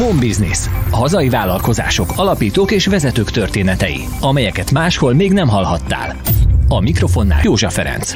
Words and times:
Home 0.00 0.20
Business. 0.20 0.66
A 0.90 0.96
hazai 0.96 1.28
vállalkozások, 1.28 2.12
alapítók 2.16 2.70
és 2.70 2.86
vezetők 2.86 3.30
történetei, 3.30 4.00
amelyeket 4.20 4.70
máshol 4.70 5.14
még 5.14 5.32
nem 5.32 5.48
hallhattál. 5.48 6.20
A 6.68 6.80
mikrofonnál 6.80 7.40
József 7.42 7.74
Ferenc. 7.74 8.14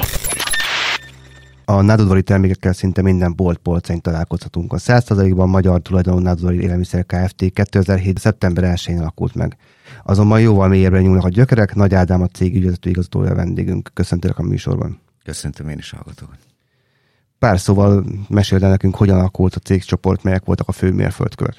A 1.65 1.81
nádudvari 1.81 2.23
termékekkel 2.23 2.73
szinte 2.73 3.01
minden 3.01 3.35
bolt 3.35 3.57
polcain 3.57 4.01
találkozhatunk. 4.01 4.73
A 4.73 4.77
100%-ban 4.77 5.49
magyar 5.49 5.81
tulajdonú 5.81 6.17
nádudvari 6.17 6.61
élelmiszer 6.61 7.05
Kft. 7.05 7.51
2007. 7.53 8.19
szeptember 8.19 8.73
1-én 8.75 8.99
alakult 8.99 9.35
meg. 9.35 9.57
Azonban 10.03 10.39
jóval 10.39 10.67
mélyebbre 10.67 11.01
nyúlnak 11.01 11.25
a 11.25 11.29
gyökerek, 11.29 11.75
Nagy 11.75 11.93
Ádám 11.93 12.21
a 12.21 12.27
cég 12.27 12.55
ügyvezető 12.55 12.89
igazgatója 12.89 13.35
vendégünk. 13.35 13.89
Köszöntelek 13.93 14.37
a 14.37 14.43
műsorban. 14.43 14.99
Köszöntöm 15.23 15.69
én 15.69 15.77
is 15.77 15.89
hallgatókat. 15.89 16.37
Pár 17.39 17.59
szóval 17.59 18.05
meséld 18.29 18.63
el 18.63 18.69
nekünk, 18.69 18.95
hogyan 18.95 19.17
alakult 19.17 19.55
a 19.55 19.59
cégcsoport, 19.59 20.23
melyek 20.23 20.45
voltak 20.45 20.67
a 20.67 20.71
fő 20.71 20.91
mérföldkör. 20.91 21.55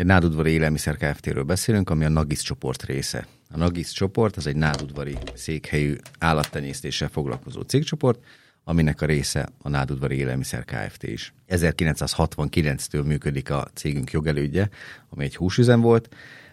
Egy 0.00 0.06
nádudvari 0.06 0.50
élelmiszer 0.50 0.96
Kft-ről 0.96 1.42
beszélünk, 1.42 1.90
ami 1.90 2.04
a 2.04 2.08
Nagis 2.08 2.42
csoport 2.42 2.82
része. 2.84 3.26
A 3.50 3.56
Nagis 3.56 3.92
csoport 3.92 4.36
az 4.36 4.46
egy 4.46 4.56
nádudvari 4.56 5.16
székhelyű 5.34 5.96
állattenyésztéssel 6.18 7.08
foglalkozó 7.08 7.60
cégcsoport, 7.60 8.24
aminek 8.64 9.00
a 9.00 9.06
része 9.06 9.48
a 9.58 9.68
Nádudvari 9.68 10.16
Élelmiszer 10.16 10.64
Kft. 10.64 11.02
is. 11.02 11.34
1969-től 11.48 13.04
működik 13.04 13.50
a 13.50 13.68
cégünk 13.74 14.10
jogelődje, 14.10 14.68
ami 15.08 15.24
egy 15.24 15.36
húsüzem 15.36 15.80
volt, 15.80 16.08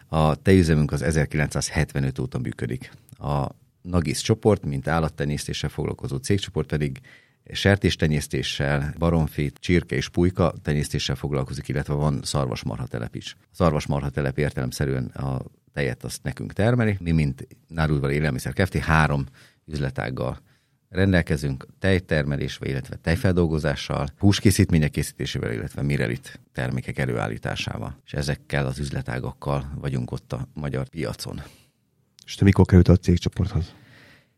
a 0.08 0.36
tejüzemünk 0.36 0.92
az 0.92 1.02
1975 1.02 2.20
óta 2.20 2.38
működik. 2.38 2.92
A 3.18 3.48
Nagis 3.82 4.22
csoport, 4.22 4.66
mint 4.66 4.88
állattenyésztéssel 4.88 5.70
foglalkozó 5.70 6.18
cégcsoport 6.18 6.68
pedig 6.68 7.00
sertéstenyésztéssel, 7.52 8.94
baromfét, 8.98 9.58
csirke 9.60 9.96
és 9.96 10.10
pulyka 10.10 10.54
tenyésztéssel 10.62 11.16
foglalkozik, 11.16 11.68
illetve 11.68 11.94
van 11.94 12.20
szarvasmarha 12.24 12.88
telep 12.88 13.16
is. 13.16 13.36
A 13.42 13.46
szarvasmarha 13.52 14.10
telep 14.10 14.38
értelemszerűen 14.38 15.06
a 15.06 15.42
tejet 15.74 16.04
azt 16.04 16.24
nekünk 16.24 16.54
termeli. 16.54 16.98
Mi, 17.00 17.12
mint 17.12 17.48
Nárudvar 17.68 18.12
Élelmiszer 18.12 18.54
Kft. 18.54 18.78
három 18.78 19.26
üzletággal 19.66 20.40
rendelkezünk 20.90 21.66
tejtermelésvel, 21.80 22.70
illetve 22.70 22.96
tejfeldolgozással, 22.96 24.08
húskészítmények 24.18 24.92
készítésével, 24.92 25.52
illetve 25.52 25.82
mirelit 25.82 26.40
termékek 26.54 26.98
előállításával. 26.98 28.02
És 28.06 28.14
ezekkel 28.14 28.66
az 28.66 28.80
üzletágakkal 28.80 29.72
vagyunk 29.76 30.12
ott 30.12 30.34
a 30.34 30.48
magyar 30.54 30.88
piacon. 30.90 31.42
És 32.26 32.36
te 32.36 32.44
mikor 32.44 32.66
került 32.66 32.88
a 32.88 32.96
cégcsoporthoz? 32.96 33.74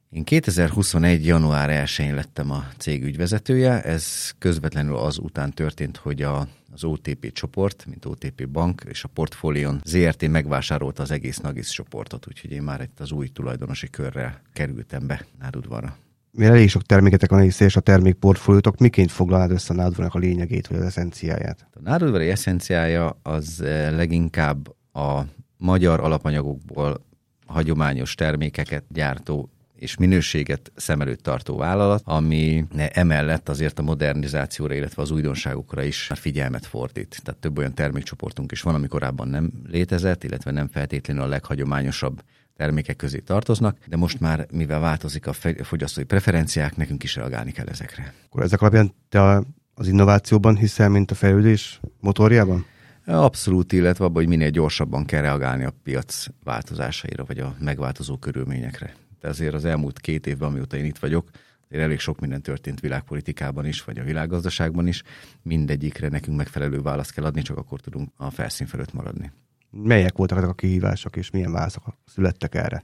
Én 0.09 0.23
2021. 0.23 1.25
január 1.25 1.85
1-én 1.85 2.15
lettem 2.15 2.51
a 2.51 2.63
cég 2.77 3.03
ügyvezetője, 3.03 3.81
ez 3.81 4.31
közvetlenül 4.39 4.95
az 4.95 5.17
után 5.17 5.51
történt, 5.51 5.97
hogy 5.97 6.21
a, 6.21 6.47
az 6.71 6.83
OTP 6.83 7.31
csoport, 7.31 7.85
mint 7.85 8.05
OTP 8.05 8.47
bank 8.47 8.83
és 8.87 9.03
a 9.03 9.07
Portfolion 9.07 9.81
ZRT 9.85 10.27
megvásárolta 10.27 11.01
az 11.01 11.11
egész 11.11 11.37
Nagis 11.37 11.69
csoportot, 11.69 12.27
úgyhogy 12.27 12.51
én 12.51 12.61
már 12.61 12.81
itt 12.81 12.99
az 12.99 13.11
új 13.11 13.27
tulajdonosi 13.27 13.89
körrel 13.89 14.41
kerültem 14.53 15.07
be 15.07 15.25
Nárudvarra. 15.39 15.97
Mivel 16.31 16.53
elég 16.53 16.69
sok 16.69 16.83
terméketek 16.83 17.29
van, 17.29 17.43
és 17.43 17.75
a 17.75 17.79
termékportfóliótok, 17.79 18.77
miként 18.77 19.11
foglalnád 19.11 19.51
össze 19.51 19.73
a 19.73 19.75
nádudvarnak 19.75 20.15
a 20.15 20.19
lényegét, 20.19 20.67
vagy 20.67 20.77
az 20.77 20.85
eszenciáját? 20.85 21.67
A 21.73 21.79
nádudvari 21.81 22.29
eszenciája 22.29 23.19
az 23.23 23.61
eh, 23.61 23.91
leginkább 23.91 24.75
a 24.93 25.21
magyar 25.57 25.99
alapanyagokból 25.99 27.05
hagyományos 27.45 28.15
termékeket 28.15 28.83
gyártó 28.87 29.49
és 29.79 29.97
minőséget 29.97 30.71
szem 30.75 31.01
előtt 31.01 31.23
tartó 31.23 31.57
vállalat, 31.57 32.01
ami 32.05 32.65
emellett 32.75 33.49
azért 33.49 33.79
a 33.79 33.81
modernizációra, 33.81 34.73
illetve 34.73 35.01
az 35.01 35.11
újdonságokra 35.11 35.83
is 35.83 36.11
figyelmet 36.15 36.65
fordít. 36.65 37.21
Tehát 37.23 37.39
több 37.39 37.57
olyan 37.57 37.73
termékcsoportunk 37.73 38.51
is 38.51 38.61
van, 38.61 38.75
ami 38.75 38.87
korábban 38.87 39.27
nem 39.27 39.51
létezett, 39.67 40.23
illetve 40.23 40.51
nem 40.51 40.67
feltétlenül 40.67 41.23
a 41.23 41.27
leghagyományosabb 41.27 42.21
termékek 42.55 42.95
közé 42.95 43.19
tartoznak, 43.19 43.77
de 43.87 43.97
most 43.97 44.19
már, 44.19 44.47
mivel 44.51 44.79
változik 44.79 45.27
a 45.27 45.33
fogyasztói 45.63 46.03
preferenciák, 46.03 46.75
nekünk 46.75 47.03
is 47.03 47.15
reagálni 47.15 47.51
kell 47.51 47.67
ezekre. 47.67 48.13
Akkor 48.25 48.43
ezek 48.43 48.61
alapján 48.61 48.93
te 49.09 49.43
az 49.73 49.87
innovációban 49.87 50.55
hiszel, 50.55 50.89
mint 50.89 51.11
a 51.11 51.15
fejlődés 51.15 51.79
motorjában? 51.99 52.65
Abszolút, 53.05 53.73
illetve 53.73 54.05
abban, 54.05 54.15
hogy 54.15 54.27
minél 54.27 54.49
gyorsabban 54.49 55.05
kell 55.05 55.21
reagálni 55.21 55.63
a 55.63 55.73
piac 55.83 56.25
változásaira, 56.43 57.25
vagy 57.25 57.39
a 57.39 57.55
megváltozó 57.59 58.17
körülményekre. 58.17 58.95
De 59.19 59.27
azért 59.27 59.53
az 59.53 59.65
elmúlt 59.65 59.99
két 59.99 60.27
évben, 60.27 60.49
amióta 60.49 60.77
én 60.77 60.85
itt 60.85 60.97
vagyok, 60.97 61.29
azért 61.69 61.83
elég 61.83 61.99
sok 61.99 62.19
minden 62.19 62.41
történt 62.41 62.79
világpolitikában 62.79 63.65
is, 63.65 63.83
vagy 63.83 63.97
a 63.97 64.03
világgazdaságban 64.03 64.87
is. 64.87 65.03
Mindegyikre 65.41 66.07
nekünk 66.07 66.37
megfelelő 66.37 66.81
választ 66.81 67.11
kell 67.11 67.25
adni, 67.25 67.41
csak 67.41 67.57
akkor 67.57 67.79
tudunk 67.79 68.11
a 68.15 68.29
felszín 68.29 68.67
felett 68.67 68.93
maradni. 68.93 69.31
Melyek 69.71 70.17
voltak 70.17 70.37
ezek 70.37 70.49
a 70.49 70.53
kihívások, 70.53 71.15
és 71.15 71.29
milyen 71.29 71.51
válaszok 71.51 71.97
születtek 72.05 72.55
erre? 72.55 72.83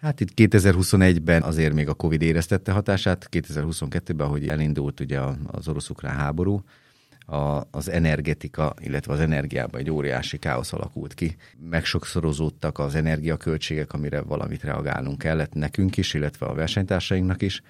Hát 0.00 0.20
itt 0.20 0.32
2021-ben 0.36 1.42
azért 1.42 1.74
még 1.74 1.88
a 1.88 1.94
Covid 1.94 2.22
éreztette 2.22 2.72
hatását, 2.72 3.28
2022-ben, 3.30 4.26
ahogy 4.26 4.48
elindult 4.48 5.00
ugye 5.00 5.20
az 5.46 5.68
orosz-ukrán 5.68 6.14
háború, 6.14 6.62
a, 7.26 7.62
az 7.70 7.88
energetika, 7.88 8.74
illetve 8.80 9.12
az 9.12 9.20
energiában 9.20 9.80
egy 9.80 9.90
óriási 9.90 10.38
káosz 10.38 10.72
alakult 10.72 11.14
ki. 11.14 11.36
Megsokszorozódtak 11.70 12.78
az 12.78 12.94
energiaköltségek, 12.94 13.92
amire 13.92 14.20
valamit 14.20 14.62
reagálnunk 14.62 15.18
kellett 15.18 15.52
nekünk 15.54 15.96
is, 15.96 16.14
illetve 16.14 16.46
a 16.46 16.54
versenytársainknak 16.54 17.42
is. 17.42 17.62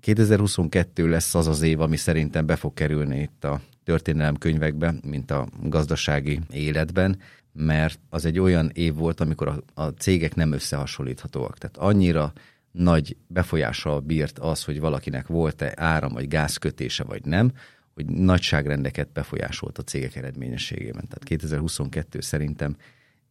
2022 0.00 1.08
lesz 1.08 1.34
az 1.34 1.46
az 1.46 1.62
év, 1.62 1.80
ami 1.80 1.96
szerintem 1.96 2.46
be 2.46 2.56
fog 2.56 2.74
kerülni 2.74 3.20
itt 3.20 3.44
a 3.44 3.60
történelem 3.84 4.36
könyvekbe, 4.36 4.94
mint 5.02 5.30
a 5.30 5.48
gazdasági 5.62 6.40
életben, 6.50 7.18
mert 7.52 7.98
az 8.10 8.24
egy 8.24 8.38
olyan 8.38 8.70
év 8.72 8.94
volt, 8.94 9.20
amikor 9.20 9.48
a, 9.48 9.82
a 9.82 9.88
cégek 9.88 10.34
nem 10.34 10.52
összehasonlíthatóak. 10.52 11.58
Tehát 11.58 11.76
annyira 11.76 12.32
nagy 12.72 13.16
befolyással 13.26 14.00
bírt 14.00 14.38
az, 14.38 14.64
hogy 14.64 14.80
valakinek 14.80 15.26
volt-e 15.26 15.72
áram 15.76 16.12
vagy 16.12 16.28
gázkötése 16.28 17.04
vagy 17.04 17.24
nem, 17.24 17.52
hogy 17.94 18.06
nagyságrendeket 18.06 19.12
befolyásolt 19.12 19.78
a 19.78 19.82
cégek 19.82 20.16
eredményességében. 20.16 21.08
Tehát 21.08 21.24
2022 21.24 22.20
szerintem 22.20 22.76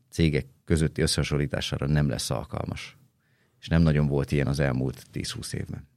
cégek 0.10 0.46
közötti 0.66 1.02
összehasonlítására 1.02 1.88
nem 1.88 2.10
lesz 2.10 2.30
alkalmas. 2.30 2.98
És 3.60 3.68
nem 3.68 3.82
nagyon 3.82 4.08
volt 4.08 4.32
ilyen 4.32 4.48
az 4.48 4.60
elmúlt 4.60 5.06
10-20 5.14 5.54
évben. 5.54 5.88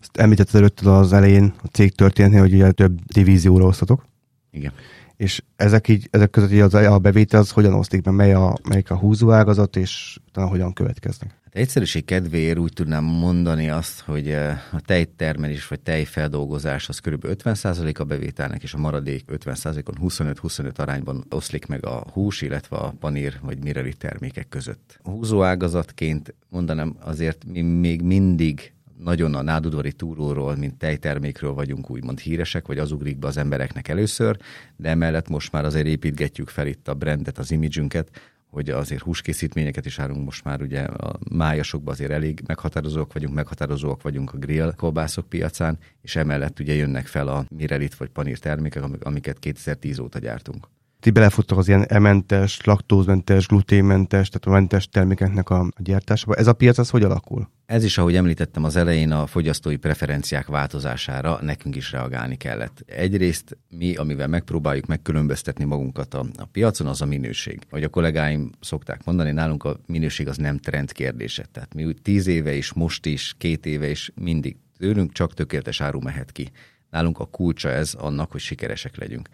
Azt 0.00 0.16
említetted 0.16 0.54
előtt 0.54 0.80
az 0.80 1.12
elején 1.12 1.54
a 1.62 1.66
cég 1.66 1.94
történetnél, 1.94 2.40
hogy 2.40 2.54
ugye 2.54 2.70
több 2.70 3.00
divízióra 3.04 3.64
osztatok. 3.64 4.06
Igen. 4.50 4.72
És 5.18 5.42
ezek 5.56 5.88
így, 5.88 6.08
ezek 6.10 6.30
között 6.30 6.52
így 6.52 6.60
az, 6.60 6.74
a 6.74 6.98
bevétel 6.98 7.40
az 7.40 7.50
hogyan 7.50 7.74
osztik 7.74 8.02
be, 8.02 8.10
mely 8.10 8.32
a, 8.32 8.58
melyik 8.68 8.90
a 8.90 8.96
húzóágazat, 8.96 9.76
és 9.76 10.18
utána 10.28 10.48
hogyan 10.48 10.72
következnek? 10.72 11.30
Hát 11.44 11.54
egyszerűség 11.54 12.04
kedvéért 12.04 12.58
úgy 12.58 12.72
tudnám 12.72 13.04
mondani 13.04 13.70
azt, 13.70 14.00
hogy 14.00 14.28
eh, 14.30 14.58
a 14.72 14.80
tejtermelés 14.80 15.68
vagy 15.68 15.80
tejfeldolgozás 15.80 16.88
az 16.88 16.98
kb. 16.98 17.26
50% 17.28 17.98
a 17.98 18.04
bevételnek, 18.04 18.62
és 18.62 18.74
a 18.74 18.78
maradék 18.78 19.24
50%-on 19.32 19.94
25-25 20.02 20.78
arányban 20.78 21.24
oszlik 21.30 21.66
meg 21.66 21.86
a 21.86 22.04
hús, 22.12 22.42
illetve 22.42 22.76
a 22.76 22.94
panír 23.00 23.38
vagy 23.42 23.62
mireli 23.62 23.92
termékek 23.92 24.48
között. 24.48 25.00
A 25.02 25.10
húzóágazatként 25.10 26.34
mondanám 26.48 26.96
azért 27.00 27.44
mi 27.44 27.60
még 27.60 28.02
mindig 28.02 28.72
nagyon 29.04 29.34
a 29.34 29.42
nádudvari 29.42 29.92
túróról, 29.92 30.56
mint 30.56 30.78
tejtermékről 30.78 31.52
vagyunk 31.52 31.90
úgymond 31.90 32.18
híresek, 32.18 32.66
vagy 32.66 32.78
az 32.78 32.92
ugrik 32.92 33.18
be 33.18 33.26
az 33.26 33.36
embereknek 33.36 33.88
először, 33.88 34.36
de 34.76 34.88
emellett 34.88 35.28
most 35.28 35.52
már 35.52 35.64
azért 35.64 35.86
építgetjük 35.86 36.48
fel 36.48 36.66
itt 36.66 36.88
a 36.88 36.94
brandet, 36.94 37.38
az 37.38 37.50
imidzsünket, 37.50 38.10
hogy 38.50 38.70
azért 38.70 39.02
húskészítményeket 39.02 39.86
is 39.86 39.98
árunk 39.98 40.24
most 40.24 40.44
már 40.44 40.62
ugye 40.62 40.80
a 40.80 41.18
májasokban 41.30 41.92
azért 41.92 42.10
elég 42.10 42.42
meghatározóak 42.46 43.12
vagyunk, 43.12 43.34
meghatározóak 43.34 44.02
vagyunk 44.02 44.32
a 44.32 44.38
grill 44.38 44.72
kolbászok 44.76 45.28
piacán, 45.28 45.78
és 46.02 46.16
emellett 46.16 46.60
ugye 46.60 46.74
jönnek 46.74 47.06
fel 47.06 47.28
a 47.28 47.44
mirelit 47.56 47.94
vagy 47.94 48.08
panír 48.08 48.38
termékek, 48.38 48.82
amiket 49.00 49.38
2010 49.38 49.98
óta 49.98 50.18
gyártunk 50.18 50.68
ti 51.00 51.10
belefuttok 51.10 51.58
az 51.58 51.68
ilyen 51.68 51.84
ementes, 51.88 52.60
laktózmentes, 52.64 53.46
gluténmentes, 53.46 54.28
tehát 54.28 54.46
a 54.46 54.50
mentes 54.50 54.88
termékeknek 54.88 55.50
a, 55.50 55.68
gyártásába. 55.76 56.34
Ez 56.34 56.46
a 56.46 56.52
piac 56.52 56.78
az 56.78 56.90
hogy 56.90 57.02
alakul? 57.02 57.50
Ez 57.66 57.84
is, 57.84 57.98
ahogy 57.98 58.16
említettem 58.16 58.64
az 58.64 58.76
elején, 58.76 59.10
a 59.10 59.26
fogyasztói 59.26 59.76
preferenciák 59.76 60.46
változására 60.46 61.38
nekünk 61.42 61.76
is 61.76 61.92
reagálni 61.92 62.36
kellett. 62.36 62.82
Egyrészt 62.86 63.58
mi, 63.68 63.94
amivel 63.94 64.28
megpróbáljuk 64.28 64.86
megkülönböztetni 64.86 65.64
magunkat 65.64 66.14
a, 66.14 66.24
a 66.36 66.44
piacon, 66.44 66.86
az 66.86 67.02
a 67.02 67.06
minőség. 67.06 67.60
Ahogy 67.70 67.84
a 67.84 67.88
kollégáim 67.88 68.50
szokták 68.60 69.04
mondani, 69.04 69.30
nálunk 69.30 69.64
a 69.64 69.76
minőség 69.86 70.28
az 70.28 70.36
nem 70.36 70.58
trend 70.58 70.92
kérdése. 70.92 71.46
Tehát 71.52 71.74
mi 71.74 71.84
úgy 71.84 72.02
tíz 72.02 72.26
éve 72.26 72.54
is, 72.54 72.72
most 72.72 73.06
is, 73.06 73.34
két 73.38 73.66
éve 73.66 73.90
is 73.90 74.12
mindig 74.14 74.56
tőlünk 74.78 75.12
csak 75.12 75.34
tökéletes 75.34 75.80
áru 75.80 76.00
mehet 76.00 76.32
ki. 76.32 76.50
Nálunk 76.90 77.18
a 77.18 77.24
kulcsa 77.24 77.68
ez 77.68 77.94
annak, 77.94 78.30
hogy 78.30 78.40
sikeresek 78.40 78.96
legyünk. 78.96 79.28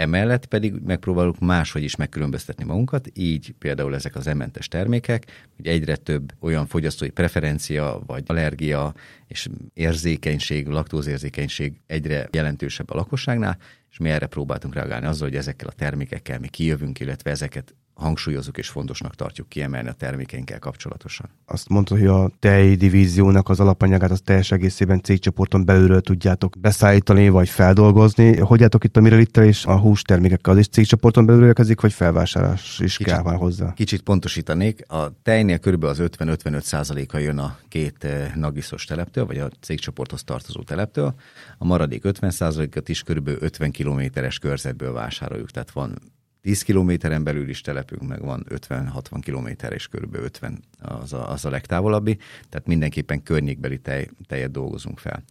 Emellett 0.00 0.46
pedig 0.46 0.74
megpróbálunk 0.84 1.38
máshogy 1.38 1.82
is 1.82 1.96
megkülönböztetni 1.96 2.64
magunkat, 2.64 3.08
így 3.14 3.54
például 3.58 3.94
ezek 3.94 4.16
az 4.16 4.26
ementes 4.26 4.68
termékek, 4.68 5.48
hogy 5.56 5.66
egyre 5.66 5.96
több 5.96 6.32
olyan 6.38 6.66
fogyasztói 6.66 7.10
preferencia, 7.10 8.02
vagy 8.06 8.24
allergia 8.26 8.94
és 9.26 9.48
érzékenység, 9.74 10.66
laktózérzékenység 10.66 11.80
egyre 11.86 12.28
jelentősebb 12.32 12.90
a 12.90 12.94
lakosságnál, 12.94 13.58
és 13.90 13.98
mi 13.98 14.08
erre 14.08 14.26
próbáltunk 14.26 14.74
reagálni 14.74 15.06
azzal, 15.06 15.28
hogy 15.28 15.36
ezekkel 15.36 15.68
a 15.68 15.72
termékekkel 15.72 16.38
mi 16.38 16.48
kijövünk, 16.48 17.00
illetve 17.00 17.30
ezeket 17.30 17.74
hangsúlyozunk 18.00 18.56
és 18.56 18.68
fontosnak 18.68 19.14
tartjuk 19.14 19.48
kiemelni 19.48 19.88
a 19.88 19.92
termékeinkkel 19.92 20.58
kapcsolatosan. 20.58 21.28
Azt 21.44 21.68
mondta, 21.68 21.94
hogy 21.94 22.06
a 22.06 22.30
tej 22.38 22.74
divíziónak 22.74 23.48
az 23.48 23.60
alapanyagát 23.60 24.10
az 24.10 24.20
teljes 24.24 24.52
egészében 24.52 25.02
cégcsoporton 25.02 25.64
belülről 25.64 26.00
tudjátok 26.00 26.58
beszállítani 26.58 27.28
vagy 27.28 27.48
feldolgozni. 27.48 28.36
Hogy 28.36 28.62
álltok 28.62 28.84
itt 28.84 28.96
a 28.96 29.00
Miralittel 29.00 29.44
és 29.44 29.64
a 29.64 29.78
hústermékekkel? 29.78 30.52
Az 30.52 30.58
is 30.58 30.68
cégcsoporton 30.68 31.26
belül 31.26 31.46
érkezik, 31.46 31.80
vagy 31.80 31.92
felvásárlás 31.92 32.78
is 32.78 32.96
kicsit, 32.96 33.12
kell 33.12 33.22
van 33.22 33.36
hozzá? 33.36 33.72
Kicsit 33.72 34.02
pontosítanék. 34.02 34.90
A 34.90 35.22
tejnél 35.22 35.58
körülbelül 35.58 35.94
az 35.94 36.10
50-55 36.18 36.60
százaléka 36.60 37.18
jön 37.18 37.38
a 37.38 37.58
két 37.68 38.04
eh, 38.04 38.32
nagiszos 38.34 38.84
teleptől, 38.84 39.26
vagy 39.26 39.38
a 39.38 39.48
cégcsoporthoz 39.60 40.24
tartozó 40.24 40.62
teleptől. 40.62 41.14
A 41.58 41.64
maradék 41.64 42.04
50 42.04 42.30
százalékot 42.30 42.88
is 42.88 43.02
körülbelül 43.02 43.38
50 43.42 43.70
kilométeres 43.70 44.38
körzetből 44.38 44.92
vásároljuk. 44.92 45.50
Tehát 45.50 45.70
van 45.70 45.98
10 46.42 46.62
kilométeren 46.62 47.24
belül 47.24 47.48
is 47.48 47.60
telepünk, 47.60 48.08
meg 48.08 48.20
van 48.20 48.46
50-60 48.48 49.18
kilométer, 49.20 49.72
és 49.72 49.88
körülbelül 49.88 50.26
50 50.26 50.60
az 50.78 51.12
a, 51.12 51.30
az 51.30 51.44
a 51.44 51.50
legtávolabbi, 51.50 52.18
tehát 52.48 52.66
mindenképpen 52.66 53.22
környékbeli 53.22 53.78
tej, 53.78 54.08
tejet 54.26 54.50
dolgozunk 54.50 54.98
fel. 54.98 55.22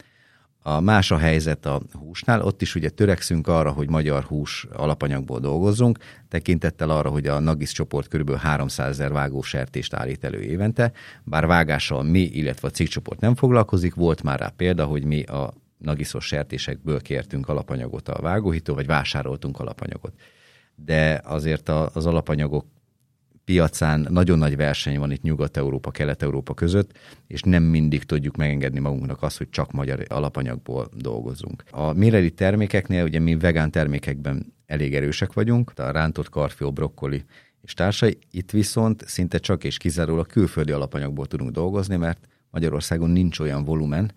A 0.61 0.79
más 0.79 1.11
a 1.11 1.17
helyzet 1.17 1.65
a 1.65 1.81
húsnál, 1.91 2.41
ott 2.41 2.61
is 2.61 2.75
ugye 2.75 2.89
törekszünk 2.89 3.47
arra, 3.47 3.71
hogy 3.71 3.89
magyar 3.89 4.23
hús 4.23 4.67
alapanyagból 4.73 5.39
dolgozzunk, 5.39 5.97
tekintettel 6.27 6.89
arra, 6.89 7.09
hogy 7.09 7.27
a 7.27 7.39
Nagis 7.39 7.71
csoport 7.71 8.07
kb. 8.07 8.35
300 8.35 8.89
ezer 8.89 9.11
vágósertést 9.11 9.93
állít 9.93 10.23
elő 10.23 10.41
évente, 10.41 10.91
bár 11.23 11.45
vágással 11.45 12.03
mi, 12.03 12.21
illetve 12.21 12.67
a 12.67 12.71
cikkcsoport 12.71 13.19
nem 13.19 13.35
foglalkozik, 13.35 13.93
volt 13.95 14.23
már 14.23 14.39
rá 14.39 14.53
példa, 14.57 14.85
hogy 14.85 15.03
mi 15.03 15.23
a 15.23 15.53
nagiszos 15.77 16.25
sertésekből 16.25 17.01
kértünk 17.01 17.47
alapanyagot 17.49 18.09
a 18.09 18.21
vágóhító, 18.21 18.73
vagy 18.73 18.85
vásároltunk 18.85 19.59
alapanyagot 19.59 20.13
de 20.85 21.21
azért 21.23 21.69
az 21.69 22.05
alapanyagok 22.05 22.65
piacán 23.45 24.07
nagyon 24.09 24.37
nagy 24.37 24.55
verseny 24.55 24.99
van 24.99 25.11
itt 25.11 25.21
Nyugat-Európa, 25.21 25.91
Kelet-Európa 25.91 26.53
között, 26.53 26.97
és 27.27 27.41
nem 27.41 27.63
mindig 27.63 28.03
tudjuk 28.03 28.35
megengedni 28.35 28.79
magunknak 28.79 29.21
azt, 29.21 29.37
hogy 29.37 29.49
csak 29.49 29.71
magyar 29.71 30.05
alapanyagból 30.07 30.89
dolgozunk. 30.95 31.63
A 31.71 31.93
méreli 31.93 32.31
termékeknél, 32.31 33.03
ugye 33.03 33.19
mi 33.19 33.37
vegán 33.37 33.71
termékekben 33.71 34.53
elég 34.65 34.95
erősek 34.95 35.33
vagyunk, 35.33 35.71
a 35.75 35.91
rántott 35.91 36.29
karfió, 36.29 36.71
brokkoli 36.71 37.23
és 37.61 37.73
társai, 37.73 38.17
itt 38.31 38.51
viszont 38.51 39.03
szinte 39.07 39.37
csak 39.37 39.63
és 39.63 39.77
kizárólag 39.77 40.27
külföldi 40.27 40.71
alapanyagból 40.71 41.25
tudunk 41.25 41.51
dolgozni, 41.51 41.95
mert 41.95 42.27
Magyarországon 42.51 43.09
nincs 43.09 43.39
olyan 43.39 43.63
volumen, 43.63 44.11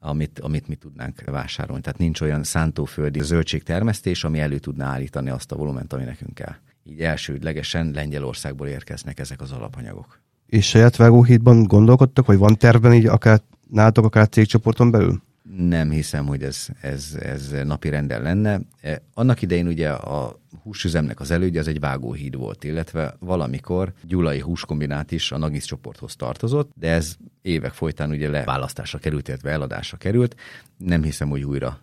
amit, 0.00 0.38
amit 0.38 0.68
mi 0.68 0.74
tudnánk 0.74 1.20
vásárolni. 1.20 1.82
Tehát 1.82 1.98
nincs 1.98 2.20
olyan 2.20 2.44
szántóföldi 2.44 3.22
zöldségtermesztés, 3.22 4.24
ami 4.24 4.40
elő 4.40 4.58
tudná 4.58 4.86
állítani 4.86 5.30
azt 5.30 5.52
a 5.52 5.56
volument, 5.56 5.92
ami 5.92 6.04
nekünk 6.04 6.34
kell. 6.34 6.54
Így 6.84 7.00
elsődlegesen 7.00 7.90
Lengyelországból 7.90 8.66
érkeznek 8.66 9.18
ezek 9.18 9.40
az 9.40 9.52
alapanyagok. 9.52 10.20
És 10.46 10.68
saját 10.68 10.96
vágóhídban 10.96 11.62
gondolkodtak, 11.62 12.26
hogy 12.26 12.38
van 12.38 12.56
tervben 12.56 12.94
így 12.94 13.06
akár 13.06 13.40
nálatok, 13.70 14.04
akár 14.04 14.28
cégcsoporton 14.28 14.90
belül? 14.90 15.22
Nem 15.56 15.90
hiszem, 15.90 16.26
hogy 16.26 16.42
ez, 16.42 16.66
ez, 16.80 17.18
ez 17.20 17.50
napi 17.64 17.88
renden 17.88 18.22
lenne. 18.22 18.60
E, 18.80 19.02
annak 19.14 19.42
idején 19.42 19.66
ugye 19.66 19.90
a 19.90 20.40
húsüzemnek 20.62 21.20
az 21.20 21.30
elődje 21.30 21.60
az 21.60 21.68
egy 21.68 21.80
vágóhíd 21.80 22.36
volt, 22.36 22.64
illetve 22.64 23.16
valamikor 23.18 23.92
Gyulai 24.02 24.40
húskombinát 24.40 25.12
is 25.12 25.32
a 25.32 25.38
Nagis 25.38 25.64
csoporthoz 25.64 26.16
tartozott, 26.16 26.70
de 26.74 26.90
ez 26.90 27.16
évek 27.42 27.72
folytán 27.72 28.10
ugye 28.10 28.28
leválasztásra 28.28 28.98
került, 28.98 29.28
illetve 29.28 29.50
eladásra 29.50 29.96
került. 29.96 30.36
Nem 30.76 31.02
hiszem, 31.02 31.28
hogy 31.28 31.44
újra 31.44 31.80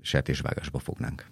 sertésvágásba 0.00 0.78
fognánk. 0.78 1.26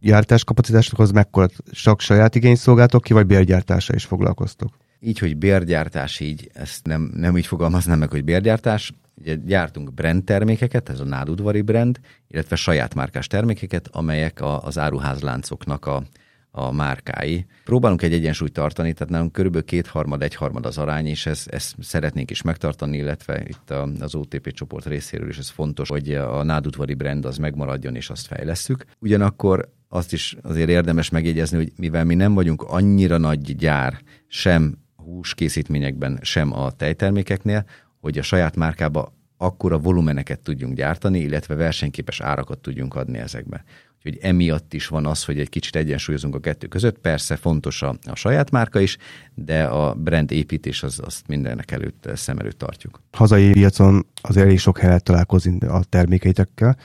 Gyártáskapacitásokhoz 0.00 1.10
mekkora? 1.10 1.48
Csak 1.70 2.00
saját 2.00 2.34
igény 2.34 2.54
szolgáltok 2.54 3.02
ki, 3.02 3.12
vagy 3.12 3.26
bérgyártásra 3.26 3.94
is 3.94 4.04
foglalkoztok? 4.04 4.76
Így, 5.00 5.18
hogy 5.18 5.36
bérgyártás, 5.36 6.20
így 6.20 6.50
ezt 6.54 6.86
nem, 6.86 7.10
nem 7.14 7.36
így 7.36 7.46
fogalmaznám 7.46 7.98
meg, 7.98 8.10
hogy 8.10 8.24
bérgyártás. 8.24 8.92
Ugye 9.20 9.34
gyártunk 9.34 9.94
brand 9.94 10.24
termékeket, 10.24 10.88
ez 10.88 11.00
a 11.00 11.04
nádudvari 11.04 11.60
brand, 11.60 12.00
illetve 12.28 12.56
saját 12.56 12.94
márkás 12.94 13.26
termékeket, 13.26 13.88
amelyek 13.92 14.40
a, 14.40 14.62
az 14.62 14.78
áruházláncoknak 14.78 15.86
a, 15.86 16.02
a 16.50 16.72
márkái. 16.72 17.46
Próbálunk 17.64 18.02
egy 18.02 18.12
egyensúlyt 18.12 18.52
tartani, 18.52 18.92
tehát 18.92 19.12
nálunk 19.12 19.32
körülbelül 19.32 19.66
kétharmad, 19.66 20.22
egyharmad 20.22 20.66
az 20.66 20.78
arány, 20.78 21.06
és 21.06 21.26
ezt, 21.26 21.48
ezt 21.48 21.74
szeretnénk 21.80 22.30
is 22.30 22.42
megtartani, 22.42 22.96
illetve 22.96 23.42
itt 23.48 23.70
az 24.00 24.14
OTP 24.14 24.52
csoport 24.52 24.86
részéről 24.86 25.28
is 25.28 25.38
ez 25.38 25.48
fontos, 25.48 25.88
hogy 25.88 26.14
a 26.14 26.42
nádudvari 26.42 26.94
brand 26.94 27.24
az 27.24 27.36
megmaradjon, 27.36 27.94
és 27.94 28.10
azt 28.10 28.26
fejlesszük. 28.26 28.84
Ugyanakkor 28.98 29.72
azt 29.88 30.12
is 30.12 30.36
azért 30.42 30.68
érdemes 30.68 31.10
megjegyezni, 31.10 31.56
hogy 31.56 31.72
mivel 31.76 32.04
mi 32.04 32.14
nem 32.14 32.34
vagyunk 32.34 32.62
annyira 32.62 33.18
nagy 33.18 33.56
gyár, 33.56 34.00
sem 34.26 34.78
húskészítményekben, 34.96 36.18
sem 36.22 36.52
a 36.52 36.70
tejtermékeknél, 36.70 37.64
hogy 38.00 38.18
a 38.18 38.22
saját 38.22 38.56
márkába 38.56 39.14
akkora 39.36 39.78
volumeneket 39.78 40.40
tudjunk 40.40 40.74
gyártani, 40.74 41.18
illetve 41.18 41.54
versenyképes 41.54 42.20
árakat 42.20 42.58
tudjunk 42.58 42.94
adni 42.94 43.18
ezekbe. 43.18 43.64
Úgyhogy 43.96 44.18
emiatt 44.22 44.74
is 44.74 44.86
van 44.86 45.06
az, 45.06 45.24
hogy 45.24 45.38
egy 45.40 45.48
kicsit 45.48 45.76
egyensúlyozunk 45.76 46.34
a 46.34 46.40
kettő 46.40 46.66
között. 46.66 46.98
Persze 46.98 47.36
fontos 47.36 47.82
a, 47.82 47.96
a 48.10 48.14
saját 48.14 48.50
márka 48.50 48.80
is, 48.80 48.96
de 49.34 49.64
a 49.64 49.94
brand 49.94 50.30
építés 50.30 50.82
az, 50.82 51.00
azt 51.04 51.26
mindennek 51.26 51.70
előtt 51.70 52.08
szem 52.14 52.38
előtt 52.38 52.58
tartjuk. 52.58 53.02
Hazai 53.12 53.52
piacon 53.52 54.06
az 54.22 54.36
elég 54.36 54.58
sok 54.58 54.78
helyet 54.78 55.04
találkozni 55.04 55.66
a 55.66 55.82
termékeitekkel. 55.88 56.76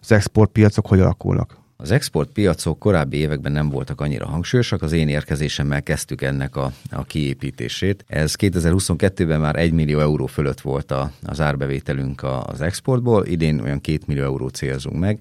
Az 0.00 0.12
exportpiacok 0.12 0.86
hogy 0.86 1.00
alakulnak? 1.00 1.64
Az 1.78 1.90
exportpiacok 1.90 2.78
korábbi 2.78 3.16
években 3.16 3.52
nem 3.52 3.68
voltak 3.68 4.00
annyira 4.00 4.26
hangsúlyosak, 4.26 4.82
az 4.82 4.92
én 4.92 5.08
érkezésemmel 5.08 5.82
kezdtük 5.82 6.22
ennek 6.22 6.56
a, 6.56 6.72
a 6.90 7.04
kiépítését. 7.04 8.04
Ez 8.08 8.34
2022-ben 8.38 9.40
már 9.40 9.56
1 9.56 9.72
millió 9.72 10.00
euró 10.00 10.26
fölött 10.26 10.60
volt 10.60 10.90
a, 10.90 11.12
az 11.22 11.40
árbevételünk 11.40 12.22
az 12.22 12.60
exportból, 12.60 13.26
idén 13.26 13.60
olyan 13.60 13.80
2 13.80 13.98
millió 14.06 14.22
euró 14.22 14.48
célzunk 14.48 14.98
meg. 14.98 15.20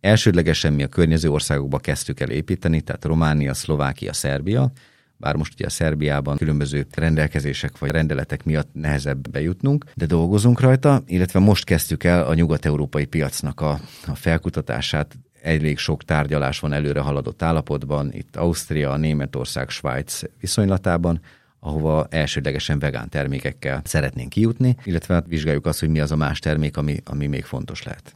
Elsődlegesen 0.00 0.72
mi 0.72 0.82
a 0.82 0.88
környező 0.88 1.30
országokba 1.30 1.78
kezdtük 1.78 2.20
el 2.20 2.30
építeni, 2.30 2.80
tehát 2.80 3.04
Románia, 3.04 3.54
Szlovákia, 3.54 4.12
Szerbia, 4.12 4.72
bár 5.16 5.36
most 5.36 5.52
ugye 5.54 5.66
a 5.66 5.70
Szerbiában 5.70 6.36
különböző 6.36 6.86
rendelkezések 6.94 7.78
vagy 7.78 7.90
rendeletek 7.90 8.44
miatt 8.44 8.68
nehezebb 8.72 9.30
bejutnunk, 9.30 9.84
de 9.94 10.06
dolgozunk 10.06 10.60
rajta, 10.60 11.02
illetve 11.06 11.38
most 11.38 11.64
kezdtük 11.64 12.04
el 12.04 12.26
a 12.26 12.34
nyugat-európai 12.34 13.04
piacnak 13.04 13.60
a, 13.60 13.80
a 14.06 14.14
felkutatását 14.14 15.16
elég 15.44 15.78
sok 15.78 16.04
tárgyalás 16.04 16.60
van 16.60 16.72
előre 16.72 17.00
haladott 17.00 17.42
állapotban, 17.42 18.12
itt 18.12 18.36
Ausztria, 18.36 18.96
Németország, 18.96 19.68
Svájc 19.68 20.20
viszonylatában, 20.40 21.20
ahova 21.60 22.06
elsődlegesen 22.10 22.78
vegán 22.78 23.08
termékekkel 23.08 23.80
szeretnénk 23.84 24.28
kijutni, 24.28 24.76
illetve 24.84 25.14
hát 25.14 25.26
vizsgáljuk 25.26 25.66
azt, 25.66 25.80
hogy 25.80 25.88
mi 25.88 26.00
az 26.00 26.12
a 26.12 26.16
más 26.16 26.38
termék, 26.38 26.76
ami, 26.76 26.96
ami 27.04 27.26
még 27.26 27.44
fontos 27.44 27.82
lehet. 27.82 28.14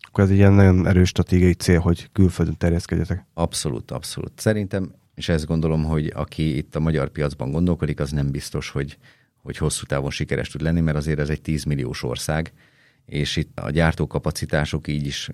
Akkor 0.00 0.24
ez 0.24 0.30
egy 0.30 0.36
ilyen 0.36 0.52
nagyon 0.52 0.86
erős 0.86 1.08
stratégiai 1.08 1.54
cél, 1.54 1.80
hogy 1.80 2.08
külföldön 2.12 2.56
terjeszkedjetek. 2.56 3.24
Abszolút, 3.34 3.90
abszolút. 3.90 4.32
Szerintem, 4.36 4.92
és 5.14 5.28
ezt 5.28 5.46
gondolom, 5.46 5.84
hogy 5.84 6.12
aki 6.14 6.56
itt 6.56 6.76
a 6.76 6.80
magyar 6.80 7.08
piacban 7.08 7.50
gondolkodik, 7.50 8.00
az 8.00 8.10
nem 8.10 8.30
biztos, 8.30 8.70
hogy, 8.70 8.98
hogy 9.42 9.56
hosszú 9.56 9.84
távon 9.84 10.10
sikeres 10.10 10.48
tud 10.48 10.60
lenni, 10.60 10.80
mert 10.80 10.96
azért 10.96 11.18
ez 11.18 11.28
egy 11.28 11.40
10 11.40 11.64
milliós 11.64 12.02
ország, 12.02 12.52
és 13.06 13.36
itt 13.36 13.60
a 13.60 13.70
gyártókapacitások 13.70 14.88
így 14.88 15.06
is 15.06 15.30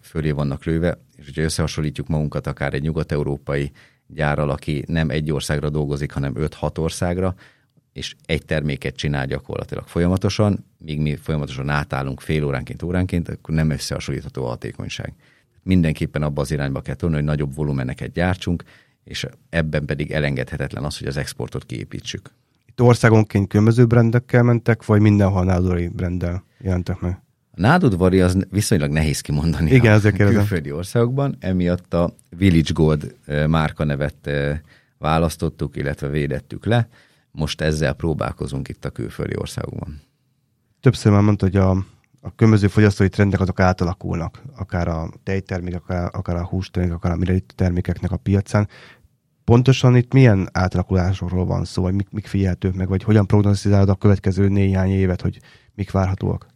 fölé 0.00 0.30
vannak 0.30 0.64
lőve, 0.64 0.98
és 1.16 1.24
hogyha 1.24 1.42
összehasonlítjuk 1.42 2.08
magunkat 2.08 2.46
akár 2.46 2.74
egy 2.74 2.82
nyugat-európai 2.82 3.70
gyárral, 4.06 4.50
aki 4.50 4.84
nem 4.86 5.10
egy 5.10 5.32
országra 5.32 5.70
dolgozik, 5.70 6.12
hanem 6.12 6.34
5-6 6.36 6.78
országra, 6.78 7.34
és 7.92 8.14
egy 8.26 8.44
terméket 8.44 8.96
csinál 8.96 9.26
gyakorlatilag 9.26 9.86
folyamatosan, 9.86 10.66
míg 10.78 11.00
mi 11.00 11.16
folyamatosan 11.16 11.68
átállunk 11.68 12.20
fél 12.20 12.44
óránként, 12.44 12.82
óránként, 12.82 13.28
akkor 13.28 13.54
nem 13.54 13.70
összehasonlítható 13.70 14.44
a 14.44 14.48
hatékonyság. 14.48 15.14
Mindenképpen 15.62 16.22
abba 16.22 16.40
az 16.40 16.50
irányba 16.50 16.80
kell 16.80 16.94
tolni, 16.94 17.14
hogy 17.14 17.24
nagyobb 17.24 17.54
volumeneket 17.54 18.12
gyártsunk, 18.12 18.62
és 19.04 19.26
ebben 19.48 19.84
pedig 19.84 20.10
elengedhetetlen 20.10 20.84
az, 20.84 20.98
hogy 20.98 21.08
az 21.08 21.16
exportot 21.16 21.66
kiépítsük. 21.66 22.30
Itt 22.72 22.82
országonként 22.82 23.48
különböző 23.48 23.86
brendekkel 23.86 24.42
mentek, 24.42 24.84
vagy 24.84 25.00
mindenhol 25.00 25.44
nádori 25.44 25.88
brenddel 25.88 26.44
jelentek 26.58 27.00
meg? 27.00 27.22
A 27.50 27.60
nádudvari 27.60 28.20
az 28.20 28.46
viszonylag 28.50 28.90
nehéz 28.90 29.20
kimondani 29.20 29.70
Igen, 29.70 30.00
a 30.04 30.10
külföldi 30.10 30.72
országokban, 30.72 31.36
emiatt 31.40 31.94
a 31.94 32.14
Village 32.36 32.72
Gold 32.72 33.14
márkanevet 33.46 34.30
választottuk, 34.98 35.76
illetve 35.76 36.08
védettük 36.08 36.64
le. 36.64 36.88
Most 37.30 37.60
ezzel 37.60 37.92
próbálkozunk 37.92 38.68
itt 38.68 38.84
a 38.84 38.90
külföldi 38.90 39.36
országokban. 39.36 40.00
Többször 40.80 41.12
már 41.12 41.22
mondta, 41.22 41.44
hogy 41.44 41.56
a, 41.56 41.70
a 42.20 42.34
különböző 42.36 42.66
fogyasztói 42.66 43.08
trendek 43.08 43.40
azok 43.40 43.60
átalakulnak, 43.60 44.42
akár 44.56 44.88
a 44.88 45.08
tejtermékek, 45.22 45.82
akár, 45.82 46.10
akár 46.12 46.36
a 46.36 46.46
hústermékek, 46.46 46.96
akár 46.96 47.18
a 47.20 47.34
termékeknek 47.54 48.10
a 48.10 48.16
piacán. 48.16 48.68
Pontosan 49.44 49.96
itt 49.96 50.12
milyen 50.12 50.48
átalakulásokról 50.52 51.44
van 51.44 51.64
szó, 51.64 51.82
vagy 51.82 51.94
mik, 51.94 52.10
mik 52.10 52.26
figyeltők 52.26 52.74
meg, 52.74 52.88
vagy 52.88 53.02
hogyan 53.02 53.26
prognosztizálod 53.26 53.88
a 53.88 53.94
következő 53.94 54.48
néhány 54.48 54.90
évet, 54.90 55.20
hogy 55.20 55.38
mik 55.74 55.90
várhatóak? 55.90 56.46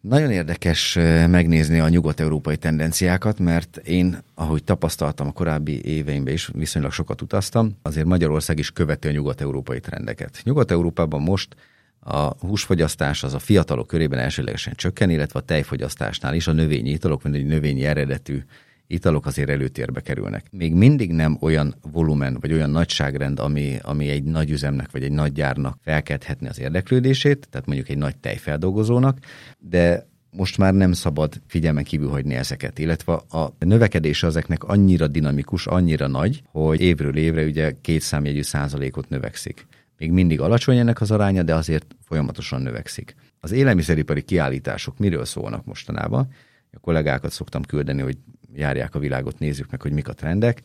Nagyon 0.00 0.30
érdekes 0.30 0.94
megnézni 1.28 1.78
a 1.78 1.88
nyugat-európai 1.88 2.56
tendenciákat, 2.56 3.38
mert 3.38 3.76
én, 3.76 4.18
ahogy 4.34 4.64
tapasztaltam 4.64 5.26
a 5.26 5.32
korábbi 5.32 5.84
éveimben 5.84 6.32
is, 6.32 6.50
viszonylag 6.52 6.92
sokat 6.92 7.22
utaztam, 7.22 7.76
azért 7.82 8.06
Magyarország 8.06 8.58
is 8.58 8.70
követi 8.70 9.08
a 9.08 9.10
nyugat-európai 9.10 9.80
trendeket. 9.80 10.40
Nyugat-európában 10.44 11.22
most 11.22 11.56
a 12.00 12.46
húsfogyasztás 12.46 13.22
az 13.22 13.34
a 13.34 13.38
fiatalok 13.38 13.86
körében 13.86 14.18
elsőlegesen 14.18 14.74
csökken, 14.76 15.10
illetve 15.10 15.38
a 15.38 15.42
tejfogyasztásnál 15.42 16.34
is 16.34 16.46
a 16.46 16.52
növényi 16.52 16.90
italok, 16.90 17.22
mint 17.22 17.34
egy 17.34 17.46
növényi 17.46 17.84
eredetű 17.84 18.44
italok 18.86 19.26
azért 19.26 19.48
előtérbe 19.48 20.00
kerülnek. 20.00 20.46
Még 20.50 20.74
mindig 20.74 21.12
nem 21.12 21.36
olyan 21.40 21.74
volumen, 21.92 22.38
vagy 22.40 22.52
olyan 22.52 22.70
nagyságrend, 22.70 23.38
ami, 23.38 23.78
ami 23.82 24.08
egy 24.08 24.24
nagy 24.24 24.50
üzemnek, 24.50 24.90
vagy 24.90 25.02
egy 25.02 25.12
nagy 25.12 25.32
gyárnak 25.32 25.78
felkelthetni 25.82 26.48
az 26.48 26.60
érdeklődését, 26.60 27.48
tehát 27.50 27.66
mondjuk 27.66 27.88
egy 27.88 27.98
nagy 27.98 28.16
tejfeldolgozónak, 28.16 29.18
de 29.58 30.06
most 30.30 30.58
már 30.58 30.74
nem 30.74 30.92
szabad 30.92 31.40
figyelmen 31.46 31.84
kívül 31.84 32.08
hagyni 32.08 32.34
ezeket, 32.34 32.78
illetve 32.78 33.12
a 33.12 33.54
növekedés 33.58 34.22
ezeknek 34.22 34.64
annyira 34.64 35.08
dinamikus, 35.08 35.66
annyira 35.66 36.06
nagy, 36.06 36.42
hogy 36.46 36.80
évről 36.80 37.16
évre 37.16 37.44
ugye 37.44 37.72
két 37.80 38.00
számjegyű 38.00 38.42
százalékot 38.42 39.08
növekszik. 39.08 39.66
Még 39.98 40.10
mindig 40.10 40.40
alacsony 40.40 40.78
ennek 40.78 41.00
az 41.00 41.10
aránya, 41.10 41.42
de 41.42 41.54
azért 41.54 41.96
folyamatosan 42.06 42.62
növekszik. 42.62 43.14
Az 43.40 43.52
élelmiszeripari 43.52 44.22
kiállítások 44.22 44.98
miről 44.98 45.24
szólnak 45.24 45.64
mostanában? 45.64 46.28
A 46.74 46.80
kollégákat 46.80 47.30
szoktam 47.30 47.62
küldeni, 47.62 48.02
hogy 48.02 48.18
járják 48.52 48.94
a 48.94 48.98
világot, 48.98 49.38
nézzük 49.38 49.70
meg, 49.70 49.82
hogy 49.82 49.92
mik 49.92 50.08
a 50.08 50.12
trendek. 50.12 50.62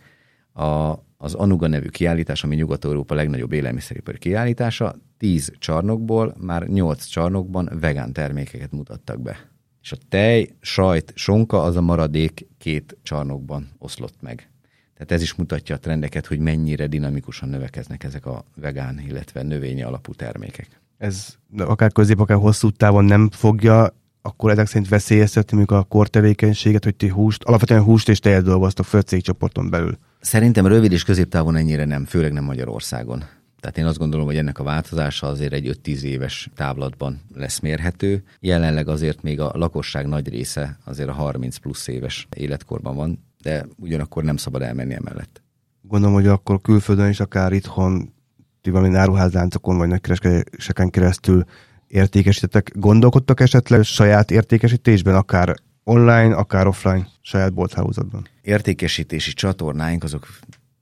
A, 0.53 0.93
az 1.17 1.33
Anuga 1.33 1.67
nevű 1.67 1.87
kiállítás, 1.87 2.43
ami 2.43 2.55
Nyugat-Európa 2.55 3.15
legnagyobb 3.15 3.51
élelmiszeripari 3.51 4.17
kiállítása, 4.17 4.95
10 5.17 5.53
csarnokból 5.59 6.35
már 6.39 6.67
8 6.67 7.05
csarnokban 7.05 7.69
vegán 7.79 8.13
termékeket 8.13 8.71
mutattak 8.71 9.21
be. 9.21 9.49
És 9.81 9.91
a 9.91 9.97
tej, 10.09 10.49
sajt, 10.61 11.11
sonka 11.15 11.61
az 11.61 11.75
a 11.75 11.81
maradék 11.81 12.47
két 12.57 12.97
csarnokban 13.03 13.69
oszlott 13.77 14.21
meg. 14.21 14.49
Tehát 14.93 15.11
ez 15.11 15.21
is 15.21 15.35
mutatja 15.35 15.75
a 15.75 15.79
trendeket, 15.79 16.25
hogy 16.25 16.39
mennyire 16.39 16.87
dinamikusan 16.87 17.49
növekeznek 17.49 18.03
ezek 18.03 18.25
a 18.25 18.45
vegán, 18.55 18.99
illetve 19.07 19.41
növényi 19.41 19.83
alapú 19.83 20.13
termékek. 20.13 20.67
Ez 20.97 21.35
akár 21.57 21.91
közép, 21.91 22.19
akár 22.19 22.37
hosszú 22.37 22.69
távon 22.69 23.05
nem 23.05 23.29
fogja 23.29 23.93
akkor 24.29 24.51
ezek 24.51 24.67
szerint 24.67 24.89
veszélyeztetni 24.89 25.57
mondjuk 25.57 25.79
a 25.79 25.83
kortevékenységet, 25.83 26.83
hogy 26.83 26.95
ti 26.95 27.07
húst, 27.07 27.43
alapvetően 27.43 27.83
húst 27.83 28.09
és 28.09 28.19
tejet 28.19 28.43
dolgoztok 28.43 28.85
föl 28.85 29.01
cégcsoporton 29.01 29.69
belül? 29.69 29.97
Szerintem 30.19 30.67
rövid 30.67 30.91
és 30.91 31.03
középtávon 31.03 31.55
ennyire 31.55 31.85
nem, 31.85 32.05
főleg 32.05 32.33
nem 32.33 32.43
Magyarországon. 32.43 33.23
Tehát 33.59 33.77
én 33.77 33.85
azt 33.85 33.97
gondolom, 33.97 34.25
hogy 34.25 34.37
ennek 34.37 34.59
a 34.59 34.63
változása 34.63 35.27
azért 35.27 35.53
egy 35.53 35.79
5-10 35.83 36.01
éves 36.01 36.49
távlatban 36.55 37.21
lesz 37.35 37.59
mérhető. 37.59 38.23
Jelenleg 38.39 38.87
azért 38.87 39.21
még 39.21 39.39
a 39.39 39.51
lakosság 39.53 40.07
nagy 40.07 40.29
része 40.29 40.77
azért 40.85 41.09
a 41.09 41.13
30 41.13 41.57
plusz 41.57 41.87
éves 41.87 42.27
életkorban 42.35 42.95
van, 42.95 43.23
de 43.41 43.65
ugyanakkor 43.77 44.23
nem 44.23 44.37
szabad 44.37 44.61
elmenni 44.61 44.93
emellett. 44.93 45.41
Gondolom, 45.81 46.15
hogy 46.15 46.27
akkor 46.27 46.61
külföldön 46.61 47.09
is, 47.09 47.19
akár 47.19 47.51
itthon, 47.53 48.13
ti 48.61 48.69
valami 48.69 48.95
áruházláncokon 48.95 49.77
vagy 49.77 49.87
nagykereskedéseken 49.87 50.89
keresztül 50.89 51.45
értékesítettek. 51.89 52.71
Gondolkodtak 52.75 53.39
esetleg 53.39 53.83
saját 53.83 54.31
értékesítésben, 54.31 55.15
akár 55.15 55.55
online, 55.83 56.35
akár 56.35 56.67
offline, 56.67 57.07
saját 57.21 57.53
bolthálózatban? 57.53 58.27
Értékesítési 58.41 59.33
csatornáink 59.33 60.03
azok 60.03 60.27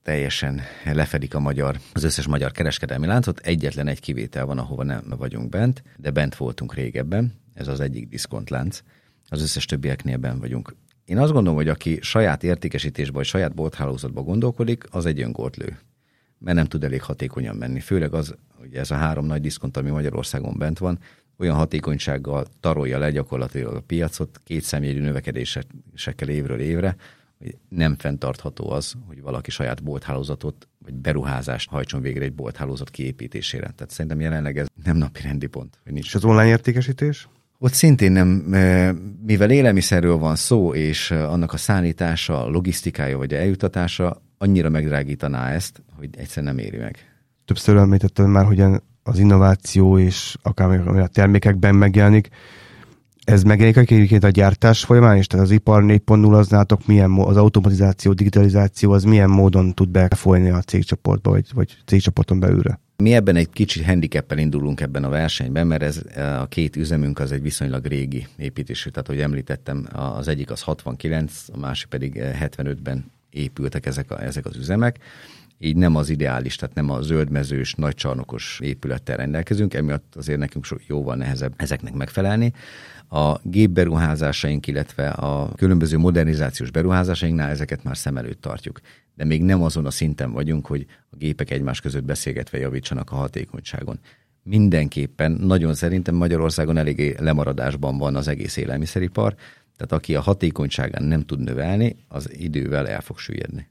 teljesen 0.02 0.60
lefedik 0.84 1.34
a 1.34 1.40
magyar, 1.40 1.78
az 1.92 2.04
összes 2.04 2.26
magyar 2.26 2.52
kereskedelmi 2.52 3.06
láncot. 3.06 3.38
Egyetlen 3.38 3.86
egy 3.86 4.00
kivétel 4.00 4.46
van, 4.46 4.58
ahova 4.58 4.82
nem 4.82 5.14
vagyunk 5.18 5.48
bent, 5.48 5.82
de 5.96 6.10
bent 6.10 6.36
voltunk 6.36 6.74
régebben. 6.74 7.34
Ez 7.54 7.68
az 7.68 7.80
egyik 7.80 8.08
diszkontlánc. 8.08 8.80
Az 9.28 9.42
összes 9.42 9.64
többieknél 9.64 10.16
bent 10.16 10.40
vagyunk. 10.40 10.76
Én 11.04 11.18
azt 11.18 11.32
gondolom, 11.32 11.58
hogy 11.58 11.68
aki 11.68 11.98
saját 12.02 12.42
értékesítésbe 12.42 13.16
vagy 13.16 13.26
saját 13.26 13.54
bolthálózatba 13.54 14.22
gondolkodik, 14.22 14.84
az 14.90 15.06
egy 15.06 15.20
öngótlő. 15.20 15.78
Mert 16.38 16.56
nem 16.56 16.66
tud 16.66 16.84
elég 16.84 17.02
hatékonyan 17.02 17.56
menni. 17.56 17.80
Főleg 17.80 18.14
az, 18.14 18.34
ugye 18.62 18.80
ez 18.80 18.90
a 18.90 18.94
három 18.94 19.26
nagy 19.26 19.40
diszkont, 19.40 19.76
ami 19.76 19.90
Magyarországon 19.90 20.54
bent 20.58 20.78
van, 20.78 20.98
olyan 21.38 21.56
hatékonysággal 21.56 22.46
tarolja 22.60 22.98
le 22.98 23.10
gyakorlatilag 23.10 23.74
a 23.74 23.80
piacot, 23.80 24.40
két 24.44 24.62
személyű 24.62 25.00
növekedésekkel 25.00 26.28
évről 26.28 26.60
évre, 26.60 26.96
hogy 27.38 27.56
nem 27.68 27.96
fenntartható 27.96 28.70
az, 28.70 28.94
hogy 29.06 29.22
valaki 29.22 29.50
saját 29.50 29.82
bolthálózatot 29.82 30.68
vagy 30.84 30.94
beruházást 30.94 31.70
hajtson 31.70 32.00
végre 32.00 32.24
egy 32.24 32.34
bolthálózat 32.34 32.90
kiépítésére. 32.90 33.72
Tehát 33.76 33.90
szerintem 33.90 34.20
jelenleg 34.20 34.58
ez 34.58 34.66
nem 34.84 34.96
napi 34.96 35.20
rendi 35.22 35.46
pont. 35.46 35.78
Hogy 35.84 35.92
nincs. 35.92 36.06
És 36.06 36.14
az 36.14 36.24
online 36.24 36.48
értékesítés? 36.48 37.28
Ott 37.58 37.72
szintén 37.72 38.12
nem, 38.12 38.28
mivel 39.26 39.50
élelmiszerről 39.50 40.16
van 40.16 40.36
szó, 40.36 40.74
és 40.74 41.10
annak 41.10 41.52
a 41.52 41.56
szállítása, 41.56 42.44
a 42.44 42.48
logisztikája 42.48 43.16
vagy 43.16 43.34
a 43.34 43.36
eljutatása 43.36 44.22
annyira 44.38 44.68
megdrágítaná 44.68 45.50
ezt, 45.50 45.82
hogy 45.98 46.08
egyszer 46.16 46.42
nem 46.42 46.58
éri 46.58 46.76
meg. 46.76 46.96
Többször 47.44 47.76
említetted 47.76 48.26
már, 48.26 48.44
hogy 48.44 48.62
az 49.02 49.18
innováció 49.18 49.98
és 49.98 50.36
akár 50.42 50.88
a 50.88 51.06
termékekben 51.06 51.74
megjelenik, 51.74 52.28
ez 53.24 53.42
megjelenik 53.42 53.90
egyébként 53.90 54.24
a 54.24 54.28
gyártás 54.28 54.84
folyamán, 54.84 55.16
és 55.16 55.26
tehát 55.26 55.44
az 55.44 55.50
ipar 55.50 55.82
4.0 55.84 56.32
az 56.32 56.48
nátok 56.48 56.86
milyen, 56.86 57.10
az 57.10 57.36
automatizáció, 57.36 58.12
digitalizáció 58.12 58.92
az 58.92 59.04
milyen 59.04 59.30
módon 59.30 59.74
tud 59.74 59.88
befolyni 59.88 60.50
a 60.50 60.60
cégcsoportba, 60.60 61.30
vagy, 61.30 61.46
vagy 61.54 61.76
cégcsoporton 61.84 62.40
belülre? 62.40 62.80
Mi 62.96 63.14
ebben 63.14 63.36
egy 63.36 63.50
kicsit 63.50 63.84
handicappel 63.84 64.38
indulunk 64.38 64.80
ebben 64.80 65.04
a 65.04 65.08
versenyben, 65.08 65.66
mert 65.66 65.82
ez 65.82 66.02
a 66.40 66.46
két 66.46 66.76
üzemünk 66.76 67.18
az 67.18 67.32
egy 67.32 67.42
viszonylag 67.42 67.86
régi 67.86 68.26
építésű, 68.36 68.90
tehát 68.90 69.08
ahogy 69.08 69.20
említettem, 69.20 69.88
az 69.92 70.28
egyik 70.28 70.50
az 70.50 70.60
69, 70.60 71.44
a 71.52 71.58
másik 71.58 71.88
pedig 71.88 72.12
75-ben 72.16 73.04
épültek 73.30 73.86
ezek, 73.86 74.10
a, 74.10 74.22
ezek 74.22 74.46
az 74.46 74.56
üzemek 74.56 74.98
így 75.58 75.76
nem 75.76 75.96
az 75.96 76.08
ideális, 76.08 76.56
tehát 76.56 76.74
nem 76.74 76.90
a 76.90 77.02
zöldmezős, 77.02 77.74
nagycsarnokos 77.74 78.60
épülettel 78.62 79.16
rendelkezünk, 79.16 79.74
emiatt 79.74 80.14
azért 80.16 80.38
nekünk 80.38 80.66
jóval 80.86 81.16
nehezebb 81.16 81.54
ezeknek 81.56 81.94
megfelelni. 81.94 82.52
A 83.08 83.38
gépberuházásaink, 83.42 84.66
illetve 84.66 85.08
a 85.08 85.52
különböző 85.54 85.98
modernizációs 85.98 86.70
beruházásainknál 86.70 87.50
ezeket 87.50 87.84
már 87.84 87.96
szem 87.96 88.16
előtt 88.16 88.40
tartjuk. 88.40 88.80
De 89.14 89.24
még 89.24 89.42
nem 89.42 89.62
azon 89.62 89.86
a 89.86 89.90
szinten 89.90 90.32
vagyunk, 90.32 90.66
hogy 90.66 90.86
a 91.10 91.16
gépek 91.16 91.50
egymás 91.50 91.80
között 91.80 92.04
beszélgetve 92.04 92.58
javítsanak 92.58 93.10
a 93.10 93.14
hatékonyságon. 93.14 93.98
Mindenképpen, 94.42 95.32
nagyon 95.32 95.74
szerintem 95.74 96.14
Magyarországon 96.14 96.76
eléggé 96.76 97.14
lemaradásban 97.18 97.98
van 97.98 98.16
az 98.16 98.28
egész 98.28 98.56
élelmiszeripar, 98.56 99.34
tehát 99.76 99.92
aki 99.92 100.14
a 100.14 100.20
hatékonyságán 100.20 101.02
nem 101.02 101.20
tud 101.20 101.40
növelni, 101.40 101.96
az 102.08 102.30
idővel 102.32 102.88
el 102.88 103.00
fog 103.00 103.18
süllyedni. 103.18 103.68